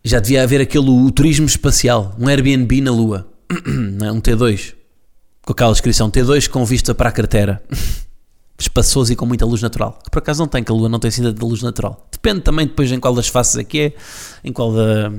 Já 0.08 0.20
devia 0.20 0.44
haver 0.44 0.62
aquele 0.62 0.88
o 0.88 1.10
turismo 1.10 1.48
espacial, 1.48 2.16
um 2.20 2.28
Airbnb 2.28 2.80
na 2.80 2.92
Lua, 2.92 3.28
é? 4.06 4.12
um 4.12 4.22
T2, 4.22 4.76
com 5.44 5.52
aquela 5.52 5.72
descrição 5.72 6.12
T2 6.12 6.48
com 6.48 6.64
vista 6.64 6.94
para 6.94 7.10
a 7.10 7.12
cratera, 7.12 7.64
espaçoso 8.56 9.12
e 9.12 9.16
com 9.16 9.26
muita 9.26 9.48
luz 9.48 9.64
natural. 9.64 9.98
Que 10.04 10.12
por 10.12 10.20
acaso 10.20 10.44
não 10.44 10.48
tem, 10.48 10.64
que 10.64 10.72
a 10.72 10.76
Lua 10.76 10.88
não 10.88 11.00
tem 11.00 11.10
cinta 11.10 11.34
de 11.34 11.42
luz 11.44 11.64
natural. 11.64 12.08
Depende 12.12 12.42
também 12.42 12.68
depois 12.68 12.92
em 12.92 13.00
qual 13.00 13.16
das 13.16 13.28
faces 13.28 13.56
é 13.56 13.64
que 13.64 13.80
é, 13.80 13.94
em 14.44 14.54
qual 14.54 14.72
da. 14.76 15.10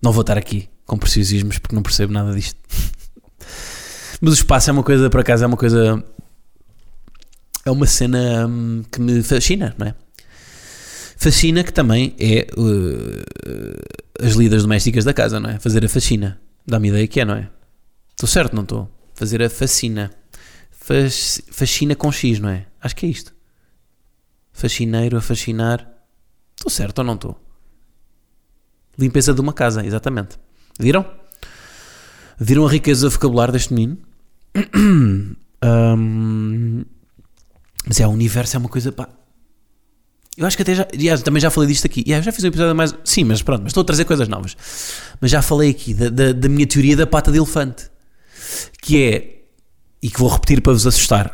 Não 0.00 0.12
vou 0.12 0.20
estar 0.20 0.38
aqui 0.38 0.68
com 0.86 0.96
preciosismos 0.96 1.58
porque 1.58 1.74
não 1.74 1.82
percebo 1.82 2.12
nada 2.12 2.32
disto. 2.32 2.60
Mas 4.22 4.34
o 4.34 4.36
espaço 4.36 4.70
é 4.70 4.72
uma 4.72 4.84
coisa, 4.84 5.10
por 5.10 5.18
acaso, 5.18 5.42
é 5.42 5.46
uma 5.48 5.56
coisa. 5.56 6.00
É 7.64 7.70
uma 7.72 7.86
cena 7.86 8.46
hum, 8.46 8.84
que 8.88 9.00
me 9.00 9.20
fascina, 9.20 9.74
não 9.76 9.88
é? 9.88 9.94
Fascina 11.16 11.62
que 11.62 11.72
também 11.72 12.14
é 12.18 12.46
uh, 12.56 14.26
as 14.26 14.34
lidas 14.34 14.62
domésticas 14.62 15.04
da 15.04 15.14
casa, 15.14 15.40
não 15.40 15.50
é? 15.50 15.58
Fazer 15.58 15.84
a 15.84 15.88
fascina. 15.88 16.40
Dá-me 16.66 16.88
ideia 16.88 17.06
que 17.06 17.20
é, 17.20 17.24
não 17.24 17.34
é? 17.34 17.50
Estou 18.10 18.28
certo, 18.28 18.54
não 18.54 18.62
estou? 18.62 18.90
Fazer 19.14 19.42
a 19.42 19.50
fascina. 19.50 20.10
Fas, 20.70 21.40
fascina 21.50 21.94
com 21.94 22.10
X, 22.10 22.38
não 22.38 22.48
é? 22.48 22.66
Acho 22.80 22.96
que 22.96 23.06
é 23.06 23.08
isto. 23.08 23.34
Fascineiro 24.52 25.16
a 25.16 25.20
fascinar. 25.20 25.88
Estou 26.56 26.70
certo 26.70 26.98
ou 26.98 27.04
não 27.04 27.14
estou? 27.14 27.40
Limpeza 28.98 29.34
de 29.34 29.40
uma 29.40 29.52
casa, 29.52 29.84
exatamente. 29.84 30.38
Viram? 30.78 31.04
Viram 32.38 32.66
a 32.66 32.70
riqueza 32.70 33.08
vocabular 33.08 33.50
deste 33.52 33.72
menino? 33.72 33.98
Hum, 35.66 36.84
mas 37.86 37.98
é, 37.98 38.06
o 38.06 38.10
universo 38.10 38.54
é 38.54 38.58
uma 38.58 38.68
coisa, 38.68 38.92
pá. 38.92 39.08
Eu 40.36 40.46
acho 40.46 40.56
que 40.56 40.62
até 40.62 40.74
já, 40.74 40.86
aliás, 40.92 41.22
também 41.22 41.40
já 41.40 41.48
falei 41.50 41.68
disto 41.68 41.86
aqui. 41.86 42.02
Yeah, 42.06 42.24
já 42.24 42.32
fiz 42.32 42.42
um 42.42 42.48
episódio 42.48 42.74
mais. 42.74 42.94
Sim, 43.04 43.24
mas 43.24 43.40
pronto, 43.40 43.62
mas 43.62 43.70
estou 43.70 43.82
a 43.82 43.84
trazer 43.84 44.04
coisas 44.04 44.26
novas. 44.26 44.56
Mas 45.20 45.30
já 45.30 45.40
falei 45.40 45.70
aqui 45.70 45.94
da, 45.94 46.08
da, 46.08 46.32
da 46.32 46.48
minha 46.48 46.66
teoria 46.66 46.96
da 46.96 47.06
pata 47.06 47.30
de 47.30 47.38
elefante. 47.38 47.88
Que 48.82 49.02
é. 49.02 49.34
E 50.02 50.10
que 50.10 50.18
vou 50.18 50.28
repetir 50.28 50.60
para 50.60 50.72
vos 50.72 50.86
assustar. 50.86 51.32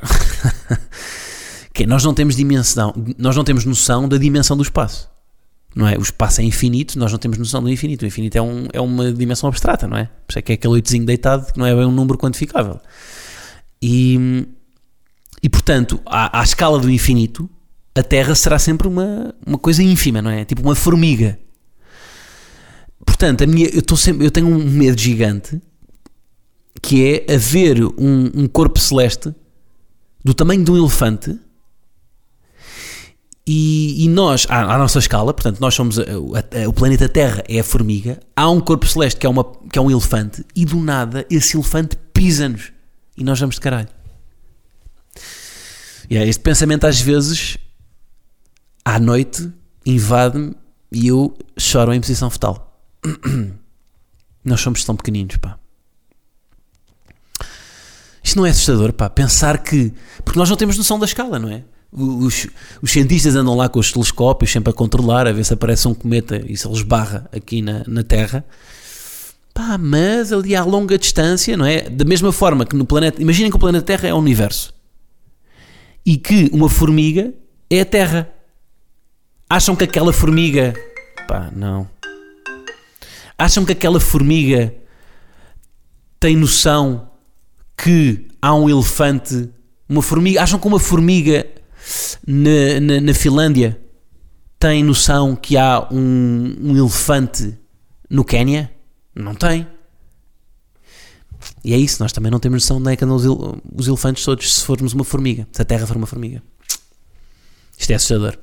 que 1.73 1.85
é, 1.85 1.87
nós 1.87 2.05
não 2.05 2.13
temos 2.13 2.37
dimensão, 2.37 2.95
nós 3.19 3.35
não 3.35 3.43
temos 3.43 3.65
noção 3.65 4.09
da 4.09 4.19
dimensão 4.19 4.57
do 4.57 4.63
espaço. 4.63 5.09
Não 5.75 5.89
é? 5.89 5.97
O 5.97 6.03
espaço 6.03 6.41
é 6.41 6.45
infinito, 6.45 6.99
nós 6.99 7.11
não 7.11 7.19
temos 7.19 7.39
noção 7.39 7.63
do 7.63 7.71
infinito. 7.71 8.03
O 8.03 8.07
infinito 8.07 8.37
é, 8.37 8.43
um, 8.43 8.69
é 8.73 8.81
uma 8.81 9.13
dimensão 9.13 9.49
abstrata, 9.49 9.89
não 9.89 9.97
é? 9.97 10.05
Por 10.05 10.33
isso 10.33 10.39
é 10.39 10.43
que 10.43 10.53
é 10.53 10.55
aquele 10.57 10.75
oitozinho 10.75 11.07
deitado 11.07 11.53
que 11.53 11.59
não 11.59 11.65
é 11.65 11.75
bem 11.75 11.87
um 11.87 11.93
número 11.93 12.19
quantificável. 12.19 12.81
E, 13.81 14.47
e 15.43 15.49
portanto, 15.49 16.01
à, 16.05 16.41
à 16.41 16.43
escala 16.43 16.79
do 16.79 16.91
infinito, 16.91 17.49
a 18.01 18.03
Terra 18.03 18.35
será 18.35 18.59
sempre 18.59 18.89
uma, 18.89 19.35
uma 19.47 19.59
coisa 19.59 19.83
ínfima, 19.83 20.21
não 20.21 20.31
é? 20.31 20.45
Tipo 20.45 20.63
uma 20.63 20.75
formiga. 20.75 21.39
Portanto, 23.05 23.43
a 23.45 23.47
minha, 23.47 23.69
eu, 23.69 23.97
sempre, 23.97 24.27
eu 24.27 24.31
tenho 24.31 24.47
um 24.49 24.59
medo 24.65 24.99
gigante 25.01 25.61
que 26.83 27.25
é 27.27 27.35
haver 27.35 27.83
um, 27.85 28.31
um 28.35 28.49
corpo 28.49 28.79
celeste 28.79 29.35
do 30.25 30.33
tamanho 30.35 30.65
de 30.65 30.71
um 30.71 30.77
elefante 30.77 31.39
e, 33.47 34.05
e 34.05 34.09
nós, 34.09 34.47
à, 34.49 34.75
à 34.75 34.79
nossa 34.79 34.99
escala, 34.99 35.33
portanto, 35.35 35.61
nós 35.61 35.75
somos 35.75 35.99
a- 35.99 36.03
a- 36.03 36.65
a- 36.65 36.69
o 36.69 36.73
planeta 36.73 37.09
Terra 37.09 37.43
é 37.49 37.59
a 37.59 37.65
formiga, 37.65 38.21
há 38.37 38.49
um 38.51 38.61
corpo 38.61 38.87
celeste 38.87 39.19
que 39.19 39.27
é, 39.27 39.31
uma, 39.31 39.45
que 39.45 39.79
é 39.79 39.83
um 39.83 39.91
elefante 39.91 40.45
e 40.55 40.65
do 40.65 40.77
nada 40.79 41.27
esse 41.31 41.57
elefante 41.57 41.97
pisa-nos 42.13 42.73
e 43.17 43.25
nós 43.25 43.41
vamos 43.41 43.57
de 43.57 43.61
caralho. 43.61 43.89
E 46.09 46.17
é, 46.17 46.27
este 46.27 46.43
pensamento 46.43 46.87
às 46.87 47.01
vezes 47.01 47.57
à 48.95 48.99
noite 48.99 49.51
invade-me 49.87 50.55
e 50.91 51.07
eu 51.07 51.37
choro 51.57 51.93
em 51.93 52.01
posição 52.01 52.29
fetal. 52.29 52.83
Nós 54.45 54.61
somos 54.61 54.85
tão 54.85 54.97
pequeninos, 54.97 55.37
pá. 55.37 55.59
Isto 58.23 58.37
não 58.37 58.47
é 58.47 58.51
assustador, 58.51 58.93
pá. 58.93 59.09
Pensar 59.09 59.59
que. 59.59 59.93
Porque 60.25 60.39
nós 60.39 60.49
não 60.49 60.57
temos 60.57 60.77
noção 60.77 60.99
da 60.99 61.07
escala, 61.07 61.39
não 61.39 61.49
é? 61.49 61.65
Os, 61.91 62.47
os 62.83 62.91
cientistas 62.91 63.35
andam 63.35 63.57
lá 63.57 63.69
com 63.69 63.79
os 63.79 63.91
telescópios 63.91 64.51
sempre 64.51 64.71
a 64.71 64.73
controlar, 64.75 65.27
a 65.27 65.33
ver 65.33 65.45
se 65.45 65.55
aparece 65.55 65.89
um 65.89 65.95
cometa 65.95 66.37
e 66.47 66.57
se 66.57 66.67
ele 66.67 66.77
esbarra 66.77 67.29
aqui 67.33 67.63
na, 67.63 67.83
na 67.87 68.03
Terra. 68.03 68.45
Pá, 69.55 69.79
mas 69.79 70.33
ali 70.33 70.55
a 70.55 70.65
longa 70.65 70.99
distância, 70.99 71.57
não 71.57 71.65
é? 71.65 71.89
Da 71.89 72.05
mesma 72.05 72.31
forma 72.33 72.67
que 72.67 72.77
no 72.77 72.85
planeta. 72.85 73.23
Imaginem 73.23 73.51
que 73.51 73.57
o 73.57 73.61
planeta 73.61 73.85
Terra 73.85 74.09
é 74.09 74.15
o 74.15 74.19
universo 74.19 74.73
e 76.05 76.17
que 76.17 76.51
uma 76.53 76.69
formiga 76.69 77.33
é 77.69 77.81
a 77.81 77.85
Terra. 77.85 78.40
Acham 79.51 79.75
que 79.75 79.83
aquela 79.85 80.13
formiga. 80.13 80.75
Pá, 81.27 81.51
não. 81.55 81.89
Acham 83.37 83.65
que 83.65 83.73
aquela 83.73 83.99
formiga 83.99 84.73
tem 86.21 86.37
noção 86.37 87.11
que 87.77 88.29
há 88.41 88.55
um 88.55 88.69
elefante. 88.71 89.51
Uma 89.89 90.03
formiga. 90.03 90.43
Acham 90.43 90.59
que 90.59 90.67
uma 90.69 90.79
formiga 90.79 91.47
na, 92.27 92.81
na, 92.81 93.01
na 93.01 93.15
Finlândia 93.15 93.81
tem 94.59 94.85
noção 94.85 95.35
que 95.35 95.57
há 95.57 95.89
um, 95.91 96.55
um 96.61 96.77
elefante 96.77 97.59
no 98.09 98.25
Quénia? 98.25 98.71
Não 99.15 99.35
tem. 99.35 99.67
E 101.65 101.73
é 101.73 101.77
isso, 101.77 102.03
nós 102.03 102.13
também 102.13 102.31
não 102.31 102.39
temos 102.39 102.63
noção 102.63 102.77
de 102.77 102.83
onde 102.83 102.93
é 102.93 102.97
que 102.97 103.05
andam 103.05 103.17
os, 103.17 103.25
ele- 103.25 103.61
os 103.75 103.89
elefantes 103.89 104.25
todos 104.25 104.55
se 104.55 104.63
formos 104.65 104.93
uma 104.93 105.05
formiga. 105.05 105.49
Se 105.51 105.61
a 105.61 105.65
Terra 105.65 105.87
for 105.87 105.97
uma 105.97 106.07
formiga. 106.07 106.43
Isto 107.77 107.91
é 107.91 107.95
assustador. 107.95 108.39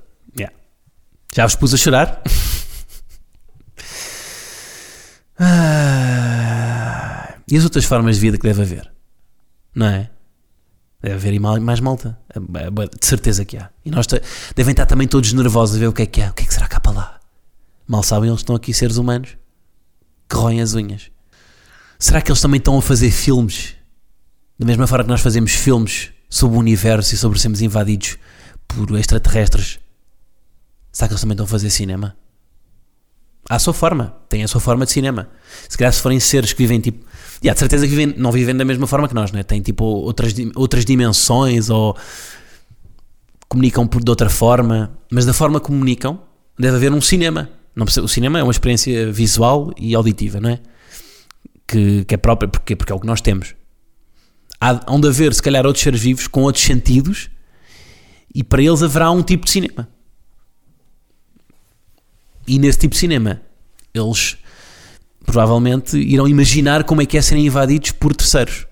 Já 1.38 1.46
vos 1.46 1.54
pus 1.54 1.72
a 1.72 1.78
chorar? 1.78 2.24
Ah, 5.40 7.36
e 7.48 7.56
as 7.56 7.64
outras 7.64 7.86
formas 7.86 8.16
de 8.16 8.22
vida 8.22 8.40
que 8.40 8.44
deve 8.48 8.64
haver? 8.64 8.92
Não 9.76 9.86
é? 9.86 10.10
Deve 11.00 11.14
haver 11.14 11.40
mais 11.40 11.80
malta. 11.80 12.18
De 12.36 13.06
certeza 13.06 13.46
que 13.46 13.56
há. 13.56 13.70
E 13.86 13.92
nós 13.92 14.08
devem 14.56 14.72
estar 14.72 14.88
também 14.88 15.08
todos 15.08 15.32
nervosos 15.32 15.76
a 15.76 15.80
ver 15.80 15.86
o 15.86 15.94
que 15.94 16.02
é 16.02 16.06
que 16.08 16.24
há. 16.24 16.32
O 16.32 16.34
que 16.34 16.42
é 16.42 16.46
que 16.48 16.54
será 16.56 16.66
há 16.66 16.80
para 16.80 16.92
lá? 16.92 17.20
Mal 17.88 18.02
sabem 18.02 18.30
eles 18.30 18.40
estão 18.40 18.56
aqui 18.56 18.74
seres 18.74 18.98
humanos 18.98 19.38
que 20.28 20.36
roem 20.36 20.60
as 20.60 20.74
unhas. 20.74 21.12
Será 22.00 22.20
que 22.20 22.32
eles 22.32 22.42
também 22.42 22.58
estão 22.58 22.80
a 22.80 22.82
fazer 22.82 23.12
filmes? 23.12 23.76
Da 24.58 24.66
mesma 24.66 24.88
forma 24.88 25.04
que 25.04 25.12
nós 25.12 25.22
fazemos 25.22 25.52
filmes 25.52 26.10
sobre 26.28 26.58
o 26.58 26.60
universo 26.60 27.14
e 27.14 27.18
sobre 27.18 27.38
sermos 27.40 27.62
invadidos 27.62 28.18
por 28.68 28.98
extraterrestres. 28.98 29.78
Será 30.98 31.10
que 31.10 31.14
eles 31.14 31.22
também 31.22 31.36
estão 31.36 31.46
a 31.46 31.48
fazer 31.48 31.70
cinema? 31.70 32.18
À 33.48 33.60
sua 33.60 33.72
forma. 33.72 34.18
Têm 34.28 34.44
a 34.44 34.48
sua 34.48 34.60
forma 34.60 34.84
de 34.84 34.92
cinema. 34.92 35.30
Se 35.70 35.78
calhar 35.78 35.94
se 35.94 36.02
forem 36.02 36.20
seres 36.20 36.54
que 36.54 36.58
vivem 36.58 36.80
tipo. 36.80 37.06
Yeah, 37.36 37.54
de 37.54 37.60
certeza 37.60 37.88
que 37.88 37.96
vivem, 37.96 38.16
não 38.18 38.32
vivem 38.32 38.58
da 38.58 38.66
mesma 38.66 38.88
forma 38.88 39.08
que 39.08 39.14
nós, 39.14 39.32
né? 39.32 39.44
têm 39.44 39.62
tipo 39.62 39.86
outras, 39.86 40.34
outras 40.56 40.84
dimensões 40.86 41.70
ou 41.70 41.96
comunicam 43.48 43.86
por, 43.86 44.04
de 44.04 44.10
outra 44.10 44.28
forma, 44.28 44.98
mas 45.12 45.24
da 45.24 45.34
forma 45.34 45.60
que 45.60 45.68
comunicam 45.68 46.20
deve 46.58 46.78
haver 46.78 46.92
um 46.92 47.00
cinema. 47.00 47.48
Não 47.76 47.86
o 47.86 48.08
cinema 48.08 48.40
é 48.40 48.42
uma 48.42 48.52
experiência 48.52 49.12
visual 49.12 49.72
e 49.78 49.94
auditiva, 49.94 50.42
não 50.42 50.50
é? 50.50 50.60
Que, 51.68 52.06
que 52.06 52.16
é 52.16 52.18
própria, 52.18 52.50
porque, 52.50 52.76
porque 52.76 52.92
é 52.92 52.96
o 52.96 53.00
que 53.00 53.06
nós 53.06 53.22
temos. 53.22 53.54
Há 54.60 54.82
hão 54.92 55.00
de 55.00 55.10
haver, 55.10 55.32
se 55.36 55.44
calhar, 55.44 55.64
outros 55.64 55.84
seres 55.84 56.02
vivos 56.02 56.26
com 56.26 56.42
outros 56.42 56.64
sentidos 56.64 57.30
e 58.34 58.44
para 58.44 58.64
eles 58.64 58.82
haverá 58.82 59.12
um 59.12 59.22
tipo 59.22 59.46
de 59.46 59.52
cinema. 59.52 59.88
E 62.48 62.58
nesse 62.58 62.80
tipo 62.80 62.94
de 62.94 63.00
cinema, 63.00 63.42
eles 63.94 64.38
provavelmente 65.26 65.98
irão 65.98 66.28
imaginar 66.28 66.86
como 66.86 67.02
é 67.02 67.06
que 67.06 67.18
é 67.18 67.22
serem 67.22 67.46
invadidos 67.46 67.92
por 67.92 68.16
terceiros. 68.16 68.66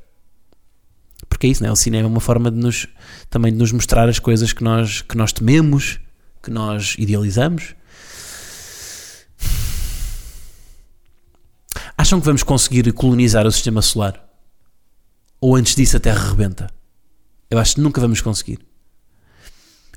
Porque 1.27 1.47
é 1.47 1.49
isso, 1.49 1.61
né? 1.61 1.69
o 1.69 1.75
cinema 1.75 2.07
é 2.07 2.09
uma 2.09 2.21
forma 2.21 2.49
de 2.49 2.57
nos, 2.57 2.88
também 3.29 3.51
de 3.51 3.57
nos 3.57 3.73
mostrar 3.73 4.07
as 4.07 4.19
coisas 4.19 4.53
que 4.53 4.63
nós, 4.63 5.01
que 5.01 5.17
nós 5.17 5.33
tememos, 5.33 5.99
que 6.41 6.49
nós 6.49 6.95
idealizamos. 6.97 7.75
Acham 11.97 12.19
que 12.19 12.25
vamos 12.25 12.43
conseguir 12.43 12.89
colonizar 12.93 13.45
o 13.45 13.51
sistema 13.51 13.81
solar? 13.81 14.23
Ou 15.41 15.55
antes 15.55 15.75
disso 15.75 15.97
a 15.97 15.99
Terra 15.99 16.29
rebenta? 16.29 16.69
Eu 17.49 17.59
acho 17.59 17.75
que 17.75 17.81
nunca 17.81 17.99
vamos 17.99 18.21
conseguir. 18.21 18.59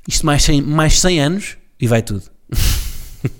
Isto 0.07 0.25
mais 0.25 0.43
100, 0.43 0.61
mais 0.63 0.99
100 0.99 1.21
anos 1.21 1.57
e 1.79 1.87
vai 1.87 2.01
tudo. 2.01 2.23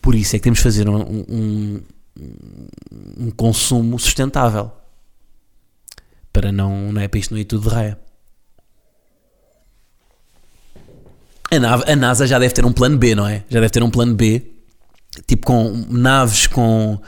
Por 0.00 0.14
isso 0.14 0.36
é 0.36 0.38
que 0.38 0.44
temos 0.44 0.58
de 0.58 0.62
fazer 0.62 0.88
um, 0.88 1.24
um, 1.28 1.82
um 3.18 3.30
consumo 3.30 3.98
sustentável. 3.98 4.70
Para 6.32 6.50
não, 6.52 6.92
não 6.92 7.00
é 7.00 7.08
para 7.08 7.18
isto 7.20 7.32
não 7.32 7.38
ir 7.40 7.44
tudo 7.44 7.68
de 7.68 7.74
raia. 7.74 7.98
A, 11.50 11.58
nave- 11.58 11.90
a 11.90 11.96
NASA 11.96 12.26
já 12.26 12.38
deve 12.38 12.52
ter 12.54 12.64
um 12.64 12.72
plano 12.72 12.98
B, 12.98 13.14
não 13.14 13.26
é? 13.26 13.44
Já 13.48 13.60
deve 13.60 13.70
ter 13.70 13.82
um 13.82 13.90
plano 13.90 14.14
B, 14.14 14.42
tipo 15.26 15.46
com 15.46 15.70
naves 15.88 16.46
com, 16.46 17.00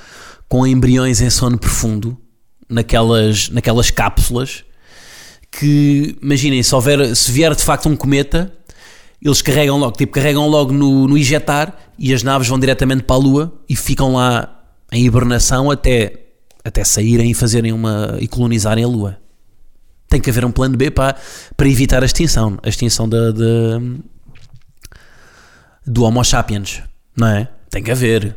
com 0.49 0.67
embriões 0.67 1.21
em 1.21 1.31
sono 1.31 1.59
profundo, 1.59 2.17
naquelas, 2.69 3.49
naquelas 3.49 3.91
cápsulas, 3.91 4.65
que 5.51 6.17
imaginem, 6.23 6.63
se, 6.63 6.75
houver, 6.75 7.15
se 7.17 7.33
vier 7.33 7.55
de 7.55 7.65
facto 7.65 7.89
um 7.89 7.97
cometa, 7.97 8.53
eles 9.23 9.43
carregam 9.43 9.79
logo, 9.79 9.97
tipo, 9.97 10.13
carregam 10.13 10.47
logo 10.49 10.73
no, 10.73 11.09
no 11.09 11.17
injetar 11.19 11.77
e 11.99 12.13
as 12.15 12.23
naves 12.23 12.49
vão 12.49 12.59
diretamente 12.59 13.03
para 13.03 13.17
a 13.17 13.19
Lua 13.19 13.53
e 13.69 13.75
ficam 13.75 14.15
lá 14.15 14.65
em 14.93 15.05
hibernação 15.05 15.71
até, 15.71 16.27
até 16.65 16.85
saírem 16.85 17.31
e 17.31 17.35
fazerem 17.35 17.73
uma 17.73 18.17
e 18.21 18.29
colonizarem 18.29 18.85
a 18.85 18.89
Lua. 18.89 19.19
Tem 20.09 20.21
que 20.21 20.31
haver 20.31 20.45
um 20.45 20.53
plano 20.53 20.77
B 20.77 20.91
para, 20.91 21.17
para 21.57 21.69
evitar 21.69 22.03
a 22.03 22.07
extinção, 22.07 22.59
a 22.63 22.69
extinção 22.69 23.09
da, 23.09 23.33
da- 23.33 23.81
do 25.87 26.03
Homo 26.05 26.23
sapiens, 26.25 26.83
não 27.17 27.27
é? 27.29 27.49
Tem 27.71 27.83
que 27.83 27.91
haver. 27.91 28.37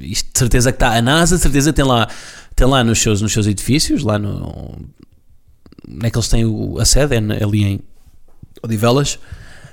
Isto 0.00 0.32
de 0.32 0.38
certeza 0.38 0.70
que 0.72 0.76
está. 0.76 0.96
A 0.96 1.02
NASA, 1.02 1.36
de 1.36 1.42
certeza, 1.42 1.72
tem 1.72 1.84
lá, 1.84 2.08
tem 2.54 2.66
lá 2.66 2.84
nos, 2.84 3.00
seus, 3.00 3.20
nos 3.20 3.32
seus 3.32 3.46
edifícios, 3.46 4.02
lá 4.02 4.18
no. 4.18 4.76
Onde 5.88 6.06
é 6.06 6.10
que 6.10 6.16
eles 6.16 6.28
têm 6.28 6.44
o, 6.44 6.78
a 6.78 6.84
sede? 6.84 7.14
É 7.16 7.44
ali 7.44 7.64
em 7.64 7.80
Odivelas. 8.62 9.18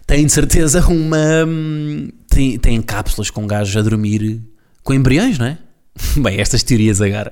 Tem 0.10 0.26
de 0.26 0.32
certeza 0.32 0.84
uma. 0.88 1.46
hum, 1.48 2.10
Tem, 2.28 2.58
tem 2.58 2.82
cápsulas 2.82 3.30
com 3.30 3.46
gajos 3.46 3.78
a 3.78 3.82
dormir 3.88 4.42
com 4.84 4.92
embriões, 4.92 5.38
não 5.38 5.46
é? 5.46 5.60
Bem, 6.18 6.42
estas 6.42 6.64
teorias 6.64 7.00
agora. 7.00 7.32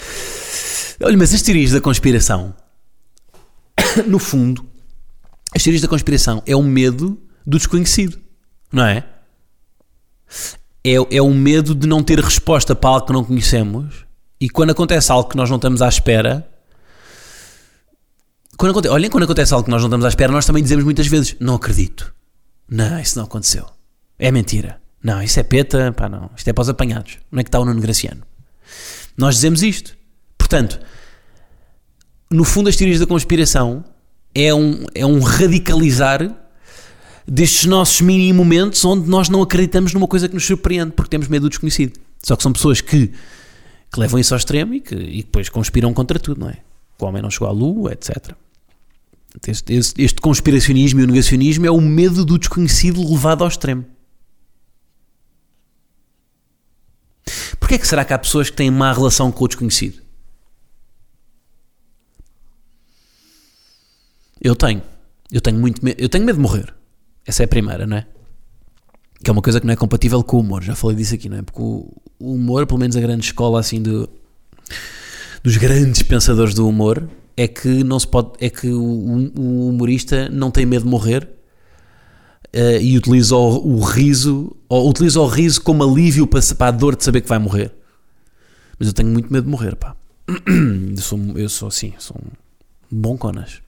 Olha, 1.04 1.18
mas 1.18 1.34
as 1.34 1.42
teorias 1.42 1.70
da 1.72 1.82
conspiração, 1.82 2.54
no 4.08 4.18
fundo, 4.18 4.66
as 5.54 5.62
teorias 5.62 5.82
da 5.82 5.88
conspiração 5.88 6.42
é 6.46 6.56
o 6.56 6.62
medo 6.62 7.20
do 7.46 7.58
desconhecido, 7.58 8.18
não 8.72 8.86
é? 8.86 9.04
É, 10.82 10.94
é 11.10 11.20
o 11.20 11.34
medo 11.34 11.74
de 11.74 11.86
não 11.86 12.02
ter 12.02 12.18
resposta 12.20 12.74
para 12.74 12.88
algo 12.88 13.06
que 13.06 13.12
não 13.12 13.22
conhecemos 13.22 14.06
e 14.40 14.48
quando 14.48 14.70
acontece 14.70 15.12
algo 15.12 15.28
que 15.28 15.36
nós 15.36 15.50
não 15.50 15.56
estamos 15.56 15.82
à 15.82 15.88
espera. 15.88 16.48
Quando 18.62 18.70
aconte, 18.70 18.86
olhem, 18.86 19.10
quando 19.10 19.24
acontece 19.24 19.52
algo 19.52 19.64
que 19.64 19.72
nós 19.72 19.82
não 19.82 19.88
estamos 19.88 20.06
à 20.06 20.08
espera, 20.08 20.30
nós 20.30 20.46
também 20.46 20.62
dizemos 20.62 20.84
muitas 20.84 21.08
vezes: 21.08 21.34
Não 21.40 21.56
acredito. 21.56 22.14
Não, 22.70 23.00
isso 23.00 23.18
não 23.18 23.24
aconteceu. 23.24 23.66
É 24.16 24.30
mentira. 24.30 24.80
Não, 25.02 25.20
isso 25.20 25.40
é 25.40 25.42
peta. 25.42 25.90
Pá, 25.90 26.08
não. 26.08 26.30
Isto 26.36 26.46
é 26.46 26.52
para 26.52 26.62
os 26.62 26.68
apanhados. 26.68 27.18
Não 27.28 27.40
é 27.40 27.42
que 27.42 27.48
está 27.48 27.58
o 27.58 27.64
Nuno 27.64 27.80
Graciano. 27.80 28.22
Nós 29.16 29.34
dizemos 29.34 29.64
isto. 29.64 29.96
Portanto, 30.38 30.78
no 32.30 32.44
fundo, 32.44 32.68
as 32.68 32.76
teorias 32.76 33.00
da 33.00 33.06
conspiração 33.06 33.84
é 34.32 34.54
um, 34.54 34.86
é 34.94 35.04
um 35.04 35.18
radicalizar 35.18 36.32
destes 37.26 37.64
nossos 37.64 38.00
mini 38.00 38.32
momentos 38.32 38.84
onde 38.84 39.10
nós 39.10 39.28
não 39.28 39.42
acreditamos 39.42 39.92
numa 39.92 40.06
coisa 40.06 40.28
que 40.28 40.34
nos 40.34 40.46
surpreende 40.46 40.92
porque 40.92 41.10
temos 41.10 41.26
medo 41.26 41.46
do 41.46 41.48
desconhecido. 41.48 41.98
Só 42.22 42.36
que 42.36 42.44
são 42.44 42.52
pessoas 42.52 42.80
que, 42.80 43.08
que 43.92 43.98
levam 43.98 44.20
isso 44.20 44.32
ao 44.32 44.38
extremo 44.38 44.72
e 44.72 44.80
que 44.80 44.94
e 44.94 45.24
depois 45.24 45.48
conspiram 45.48 45.92
contra 45.92 46.16
tudo, 46.20 46.42
não 46.42 46.48
é? 46.48 46.58
Que 46.96 47.04
o 47.04 47.08
homem 47.08 47.20
não 47.20 47.28
chegou 47.28 47.48
à 47.48 47.50
lua, 47.50 47.92
etc. 47.92 48.36
Este, 49.48 49.72
este- 49.74 50.20
conspiracionismo 50.20 51.00
e 51.00 51.04
o 51.04 51.06
negacionismo 51.06 51.64
é 51.66 51.70
o 51.70 51.80
medo 51.80 52.24
do 52.24 52.38
desconhecido 52.38 53.02
levado 53.10 53.42
ao 53.42 53.48
extremo. 53.48 53.84
Porquê 57.58 57.76
é 57.76 57.78
que 57.78 57.86
será 57.86 58.04
que 58.04 58.12
há 58.12 58.18
pessoas 58.18 58.50
que 58.50 58.56
têm 58.56 58.70
má 58.70 58.92
relação 58.92 59.32
com 59.32 59.44
o 59.44 59.48
desconhecido? 59.48 60.02
Eu 64.40 64.54
tenho. 64.56 64.82
Eu 65.30 65.40
tenho 65.40 65.58
muito 65.58 65.84
medo. 65.84 66.00
Eu 66.00 66.08
tenho 66.08 66.24
medo 66.24 66.36
de 66.36 66.42
morrer. 66.42 66.74
Essa 67.24 67.42
é 67.42 67.46
a 67.46 67.48
primeira, 67.48 67.86
não 67.86 67.96
é? 67.96 68.06
Que 69.22 69.30
é 69.30 69.32
uma 69.32 69.40
coisa 69.40 69.60
que 69.60 69.66
não 69.66 69.72
é 69.72 69.76
compatível 69.76 70.22
com 70.22 70.36
o 70.36 70.40
humor. 70.40 70.62
Já 70.62 70.74
falei 70.74 70.96
disso 70.96 71.14
aqui, 71.14 71.28
não 71.28 71.38
é? 71.38 71.42
Porque 71.42 71.60
o 71.62 71.88
o 72.18 72.34
humor, 72.34 72.66
pelo 72.68 72.78
menos 72.78 72.94
a 72.94 73.00
grande 73.00 73.24
escola 73.24 73.58
assim 73.58 73.82
do, 73.82 74.08
dos 75.42 75.56
grandes 75.56 76.04
pensadores 76.04 76.54
do 76.54 76.68
humor, 76.68 77.08
é 77.36 77.48
que 77.48 77.82
não 77.84 77.98
se 77.98 78.06
pode. 78.06 78.32
É 78.40 78.50
que 78.50 78.68
o, 78.68 78.82
o 78.82 79.68
humorista 79.68 80.28
não 80.28 80.50
tem 80.50 80.66
medo 80.66 80.84
de 80.84 80.90
morrer 80.90 81.28
eh, 82.52 82.82
e 82.82 82.98
utiliza 82.98 83.34
o, 83.34 83.76
o 83.76 83.80
riso, 83.80 84.54
ou 84.68 84.90
utiliza 84.90 85.18
o 85.20 85.26
riso 85.26 85.62
como 85.62 85.82
alívio 85.82 86.26
para, 86.26 86.40
para 86.54 86.66
a 86.68 86.70
dor 86.70 86.94
de 86.96 87.04
saber 87.04 87.22
que 87.22 87.28
vai 87.28 87.38
morrer. 87.38 87.72
Mas 88.78 88.88
eu 88.88 88.94
tenho 88.94 89.08
muito 89.08 89.32
medo 89.32 89.44
de 89.44 89.50
morrer, 89.50 89.74
pá. 89.76 89.96
Eu 90.96 90.98
sou, 90.98 91.18
eu 91.36 91.48
sou 91.48 91.68
assim, 91.68 91.94
sou 91.98 92.16
um 92.16 93.00
bom 93.00 93.16
conas. 93.16 93.62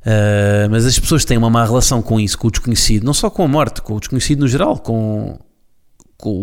Uh, 0.00 0.68
mas 0.70 0.84
as 0.84 0.98
pessoas 0.98 1.24
têm 1.24 1.38
uma 1.38 1.48
má 1.48 1.64
relação 1.64 2.02
com 2.02 2.20
isso, 2.20 2.38
com 2.38 2.48
o 2.48 2.50
desconhecido, 2.50 3.04
não 3.04 3.14
só 3.14 3.30
com 3.30 3.42
a 3.42 3.48
morte, 3.48 3.80
com 3.80 3.96
o 3.96 4.00
desconhecido 4.00 4.40
no 4.40 4.48
geral, 4.48 4.78
com, 4.78 5.38
com, 6.16 6.42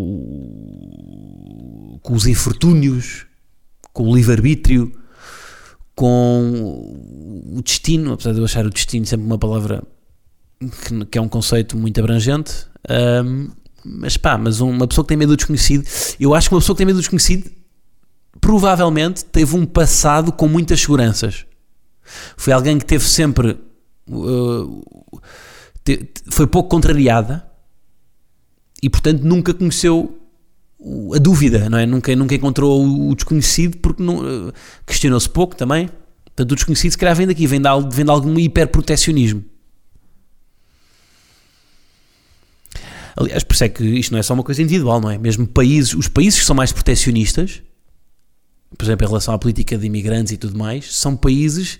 com 2.01 2.13
os 2.13 2.25
infortúnios, 2.25 3.27
com 3.93 4.09
o 4.09 4.15
livre-arbítrio, 4.15 4.91
com 6.01 7.53
o 7.55 7.61
destino, 7.61 8.13
apesar 8.13 8.31
de 8.31 8.39
eu 8.39 8.45
achar 8.45 8.65
o 8.65 8.71
destino 8.71 9.05
sempre 9.05 9.23
uma 9.23 9.37
palavra 9.37 9.83
que, 10.59 11.05
que 11.05 11.17
é 11.19 11.21
um 11.21 11.27
conceito 11.27 11.77
muito 11.77 11.99
abrangente. 11.99 12.65
Um, 13.23 13.51
mas 13.85 14.17
pá, 14.17 14.35
mas 14.35 14.61
uma 14.61 14.87
pessoa 14.87 15.05
que 15.05 15.09
tem 15.09 15.17
medo 15.17 15.33
do 15.33 15.37
desconhecido, 15.37 15.87
eu 16.19 16.33
acho 16.33 16.49
que 16.49 16.55
uma 16.55 16.59
pessoa 16.59 16.75
que 16.75 16.79
tem 16.79 16.87
medo 16.87 16.95
do 16.95 17.01
desconhecido 17.01 17.51
provavelmente 18.39 19.23
teve 19.25 19.55
um 19.55 19.63
passado 19.63 20.31
com 20.31 20.47
muitas 20.47 20.81
seguranças. 20.81 21.45
Foi 22.35 22.51
alguém 22.51 22.79
que 22.79 22.85
teve 22.85 23.03
sempre. 23.03 23.59
Uh, 24.09 24.83
te, 25.83 26.09
foi 26.31 26.47
pouco 26.47 26.67
contrariada 26.67 27.45
e, 28.81 28.89
portanto, 28.89 29.21
nunca 29.21 29.53
conheceu 29.53 30.19
a 31.13 31.19
dúvida, 31.19 31.69
não 31.69 31.77
é? 31.77 31.85
Nunca, 31.85 32.15
nunca 32.15 32.35
encontrou 32.35 32.83
o 32.83 33.15
desconhecido 33.15 33.77
porque 33.77 34.01
não, 34.01 34.19
uh, 34.19 34.53
questionou-se 34.85 35.29
pouco 35.29 35.55
também. 35.55 35.89
Portanto, 36.25 36.51
o 36.51 36.55
desconhecido, 36.55 36.91
se 36.91 36.97
calhar, 36.97 37.15
vem 37.15 37.27
daqui, 37.27 37.45
vem 37.45 37.61
de, 37.61 37.67
vem 37.91 38.05
de 38.05 38.11
algum 38.11 38.39
hiperproteccionismo. 38.39 39.43
Aliás, 43.15 43.43
por 43.43 43.53
isso 43.53 43.63
é 43.63 43.69
que 43.69 43.83
isto 43.83 44.11
não 44.11 44.19
é 44.19 44.23
só 44.23 44.33
uma 44.33 44.43
coisa 44.43 44.61
individual, 44.61 44.99
não 45.01 45.11
é? 45.11 45.17
Mesmo 45.17 45.45
países, 45.45 45.93
os 45.93 46.07
países 46.07 46.39
que 46.39 46.45
são 46.45 46.55
mais 46.55 46.71
proteccionistas, 46.71 47.61
por 48.77 48.85
exemplo, 48.85 49.05
em 49.05 49.09
relação 49.09 49.33
à 49.33 49.37
política 49.37 49.77
de 49.77 49.85
imigrantes 49.85 50.31
e 50.31 50.37
tudo 50.37 50.57
mais, 50.57 50.95
são 50.95 51.15
países. 51.15 51.79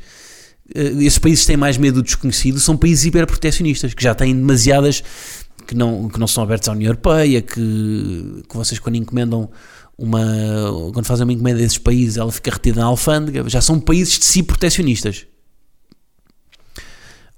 Uh, 0.75 1.01
esses 1.01 1.17
países 1.17 1.41
que 1.41 1.47
têm 1.47 1.57
mais 1.57 1.77
medo 1.77 1.95
do 1.95 2.03
desconhecido 2.03 2.59
são 2.59 2.77
países 2.77 3.05
hiperproteccionistas, 3.05 3.93
que 3.93 4.03
já 4.03 4.13
têm 4.13 4.35
demasiadas. 4.35 5.03
Que 5.67 5.75
não, 5.75 6.09
que 6.09 6.19
não 6.19 6.27
são 6.27 6.43
abertos 6.43 6.67
à 6.69 6.71
União 6.71 6.89
Europeia, 6.89 7.41
que, 7.41 8.43
que 8.49 8.55
vocês, 8.55 8.79
quando 8.79 8.95
encomendam 8.95 9.49
uma. 9.97 10.21
quando 10.93 11.05
fazem 11.05 11.23
uma 11.23 11.33
encomenda 11.33 11.59
desses 11.59 11.77
países, 11.77 12.17
ela 12.17 12.31
fica 12.31 12.51
retida 12.51 12.81
na 12.81 12.87
alfândega. 12.87 13.47
Já 13.49 13.61
são 13.61 13.79
países 13.79 14.19
de 14.19 14.25
si 14.25 14.43
proteccionistas. 14.43 15.27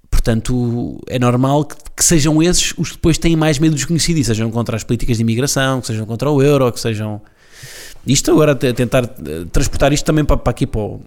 Portanto, 0.10 1.02
é 1.08 1.20
normal 1.20 1.66
que, 1.66 1.76
que, 1.98 2.04
sejam 2.04 2.42
esses 2.42 2.74
os 2.78 2.90
que 2.90 2.96
depois 2.96 3.18
têm 3.18 3.36
mais 3.36 3.60
medo 3.60 3.72
do 3.72 3.76
desconhecido 3.76 4.18
e 4.18 4.24
sejam 4.24 4.50
contra 4.52 4.76
as 4.78 4.84
políticas 4.84 5.18
de 5.18 5.24
imigração, 5.24 5.82
que 5.82 5.88
sejam 5.88 6.06
contra 6.06 6.30
o 6.30 6.42
euro, 6.42 6.72
que 6.72 6.80
sejam. 6.80 7.22
Isto 8.08 8.32
agora, 8.32 8.56
tentar 8.56 9.04
eh, 9.04 9.46
transportar 9.52 9.92
isto 9.92 10.06
também 10.06 10.24
para, 10.24 10.38
para 10.38 10.52
aqui, 10.52 10.68
para, 10.68 11.00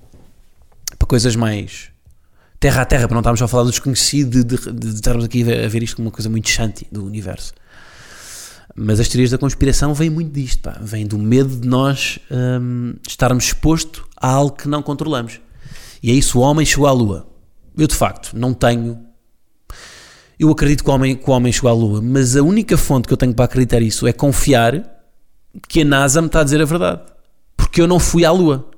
para 0.99 1.09
coisas 1.09 1.37
mais 1.37 1.96
terra 2.67 2.83
a 2.83 2.85
terra, 2.85 3.07
para 3.07 3.15
não 3.15 3.21
estarmos 3.21 3.41
a 3.41 3.47
falar 3.47 3.63
do 3.63 3.71
desconhecido, 3.71 4.43
de, 4.43 4.57
de, 4.57 4.73
de, 4.73 4.95
estarmos 4.97 5.25
aqui 5.25 5.43
a 5.43 5.69
ver 5.69 5.85
isto 5.85 5.95
como 5.95 6.09
uma 6.09 6.13
coisa 6.13 6.29
muito 6.29 6.49
shanty 6.49 6.85
do 6.91 7.05
universo. 7.05 7.53
Mas 8.75 8.99
as 8.99 9.09
teorias 9.09 9.31
da 9.31 9.39
conspiração 9.39 9.95
vêm 9.95 10.11
muito 10.11 10.33
disto, 10.33 10.63
pá. 10.63 10.77
vêm 10.81 11.07
do 11.07 11.17
medo 11.17 11.57
de 11.57 11.69
nós 11.69 12.19
hum, 12.29 12.95
estarmos 13.07 13.45
expostos 13.45 14.03
a 14.17 14.29
algo 14.29 14.57
que 14.57 14.69
não 14.69 14.83
controlamos. 14.83 15.41
E 16.03 16.11
é 16.11 16.15
isso, 16.15 16.41
o 16.41 16.43
homem 16.43 16.67
chegou 16.67 16.89
à 16.89 16.93
lua. 16.93 17.29
Eu, 17.79 17.87
de 17.87 17.95
facto, 17.95 18.37
não 18.37 18.53
tenho 18.53 18.99
eu 20.39 20.51
acredito 20.51 20.83
que 20.83 20.91
o, 20.91 20.93
homem, 20.93 21.17
que 21.17 21.31
o 21.31 21.33
homem 21.33 21.53
chegou 21.53 21.71
à 21.71 21.73
Lua, 21.73 22.03
mas 22.03 22.37
a 22.37 22.43
única 22.43 22.77
fonte 22.77 23.09
que 23.09 23.15
eu 23.15 23.17
tenho 23.17 23.33
para 23.33 23.47
acreditar 23.47 23.81
isso 23.81 24.07
é 24.07 24.13
confiar 24.13 24.85
que 25.67 25.81
a 25.81 25.85
NASA 25.85 26.21
me 26.21 26.27
está 26.27 26.41
a 26.41 26.45
dizer 26.45 26.61
a 26.61 26.67
verdade. 26.67 27.01
Porque 27.57 27.81
eu 27.81 27.87
não 27.87 27.99
fui 27.99 28.23
à 28.23 28.31
Lua. 28.31 28.69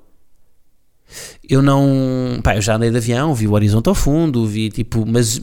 Eu 1.48 1.62
não. 1.62 2.40
Pá, 2.42 2.56
eu 2.56 2.62
já 2.62 2.76
andei 2.76 2.90
de 2.90 2.96
avião, 2.96 3.34
vi 3.34 3.46
o 3.46 3.52
horizonte 3.52 3.88
ao 3.88 3.94
fundo, 3.94 4.46
vi 4.46 4.70
tipo. 4.70 5.04
Mas, 5.06 5.40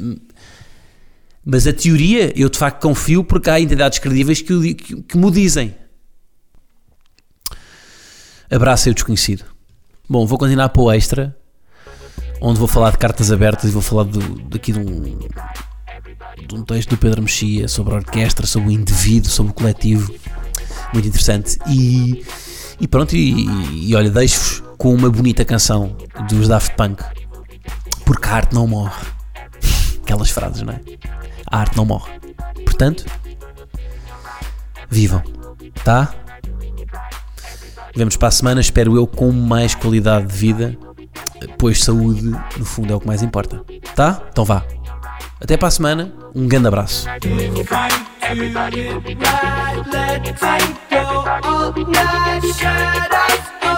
mas 1.43 1.67
a 1.67 1.73
teoria 1.73 2.32
eu 2.39 2.49
de 2.49 2.58
facto 2.58 2.82
confio 2.82 3.23
porque 3.23 3.49
há 3.49 3.60
entidades 3.60 3.99
credíveis 3.99 4.41
que, 4.41 4.73
que, 4.75 5.01
que 5.01 5.17
me 5.17 5.32
dizem. 5.32 5.75
Abraço 8.49 8.89
o 8.89 8.93
desconhecido. 8.93 9.43
Bom, 10.08 10.25
vou 10.25 10.38
continuar 10.38 10.69
para 10.69 10.82
o 10.82 10.91
extra, 10.91 11.36
onde 12.39 12.60
vou 12.60 12.67
falar 12.67 12.91
de 12.91 12.99
cartas 12.99 13.32
abertas 13.32 13.71
e 13.71 13.73
vou 13.73 13.82
falar 13.82 14.04
do, 14.04 14.19
daqui 14.49 14.71
de 14.71 14.80
um 14.80 15.17
de 16.47 16.54
um 16.54 16.63
texto 16.63 16.89
do 16.89 16.97
Pedro 16.97 17.21
Mexia 17.21 17.67
sobre 17.67 17.93
a 17.93 17.97
orquestra, 17.97 18.45
sobre 18.45 18.69
o 18.69 18.71
indivíduo, 18.71 19.30
sobre 19.30 19.51
o 19.51 19.56
coletivo. 19.56 20.13
Muito 20.93 21.08
interessante. 21.08 21.58
E, 21.67 22.23
e 22.80 22.88
pronto, 22.88 23.15
e, 23.15 23.89
e 23.89 23.95
olha, 23.95 24.10
deixo-vos 24.10 24.64
com 24.77 24.93
uma 24.93 25.09
bonita 25.09 25.43
canção 25.43 25.95
dos 26.29 26.47
Daft 26.47 26.75
Punk. 26.75 27.03
Porque 28.05 28.27
a 28.27 28.33
arte 28.33 28.53
não 28.53 28.67
morre. 28.67 29.05
Aquelas 30.03 30.29
frases, 30.29 30.61
não 30.61 30.73
é? 30.73 30.79
A 31.49 31.59
arte 31.59 31.75
não 31.77 31.85
morre. 31.85 32.11
Portanto, 32.63 33.05
vivam. 34.89 35.23
Tá? 35.83 36.13
Vemos 37.95 38.17
para 38.17 38.27
a 38.27 38.31
semana, 38.31 38.59
espero 38.59 38.95
eu, 38.95 39.07
com 39.07 39.31
mais 39.31 39.73
qualidade 39.73 40.27
de 40.27 40.33
vida, 40.33 40.77
pois 41.57 41.83
saúde, 41.83 42.23
no 42.57 42.65
fundo, 42.65 42.91
é 42.91 42.95
o 42.95 42.99
que 42.99 43.07
mais 43.07 43.23
importa. 43.23 43.61
Tá? 43.95 44.21
Então 44.29 44.43
vá. 44.43 44.63
Até 45.39 45.57
para 45.57 45.67
a 45.67 45.71
semana, 45.71 46.13
um 46.33 46.47
grande 46.47 46.67
abraço. 46.67 47.07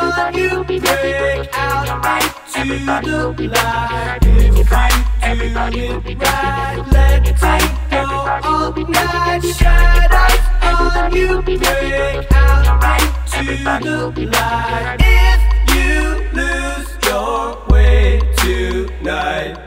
Everybody 0.07 0.79
break 0.79 1.49
out 1.53 2.03
into 2.55 3.33
the 3.33 3.47
light. 3.47 3.83
If 5.21 5.53
you'll 5.53 5.99
be 6.01 6.13
right, 6.13 6.77
let 6.91 7.43
all 8.45 8.73
night. 8.73 9.43
Shadows 9.43 11.13
you 11.13 11.41
break 11.41 12.31
out 12.33 12.81
into 13.37 14.11
the 14.11 14.25
light. 14.27 14.97
If 14.99 15.41
you 15.75 15.99
lose 16.33 16.89
your 17.05 17.65
way 17.69 18.19
tonight. 18.37 19.66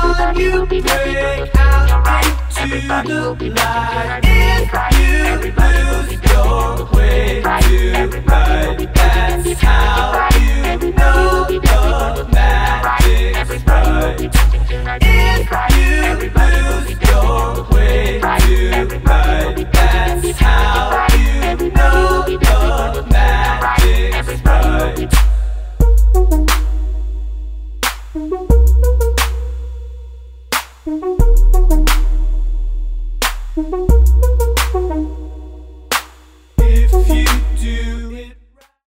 Everybody 0.00 0.48
will 0.48 0.64
be 0.66 0.80
dancing 0.80 1.50
If 4.22 4.72
you 4.94 5.52
lose 5.58 6.12
your 6.30 6.86
way 6.92 7.42
tonight, 7.42 8.94
that's 8.94 9.60
how 9.60 10.28
you 10.38 10.92
know 10.92 11.46
the 11.48 11.58
magic's 12.32 13.64
right. 13.66 14.30
If 15.02 15.50
you 15.74 16.30
lose 16.38 16.90
your 17.08 17.64
way 17.72 18.20
tonight, 18.20 19.66
that's 19.72 20.38
how 20.38 21.08
you 21.12 21.70
know 21.70 22.22
the 22.94 23.02
magic's 23.10 24.40
right. 28.14 28.57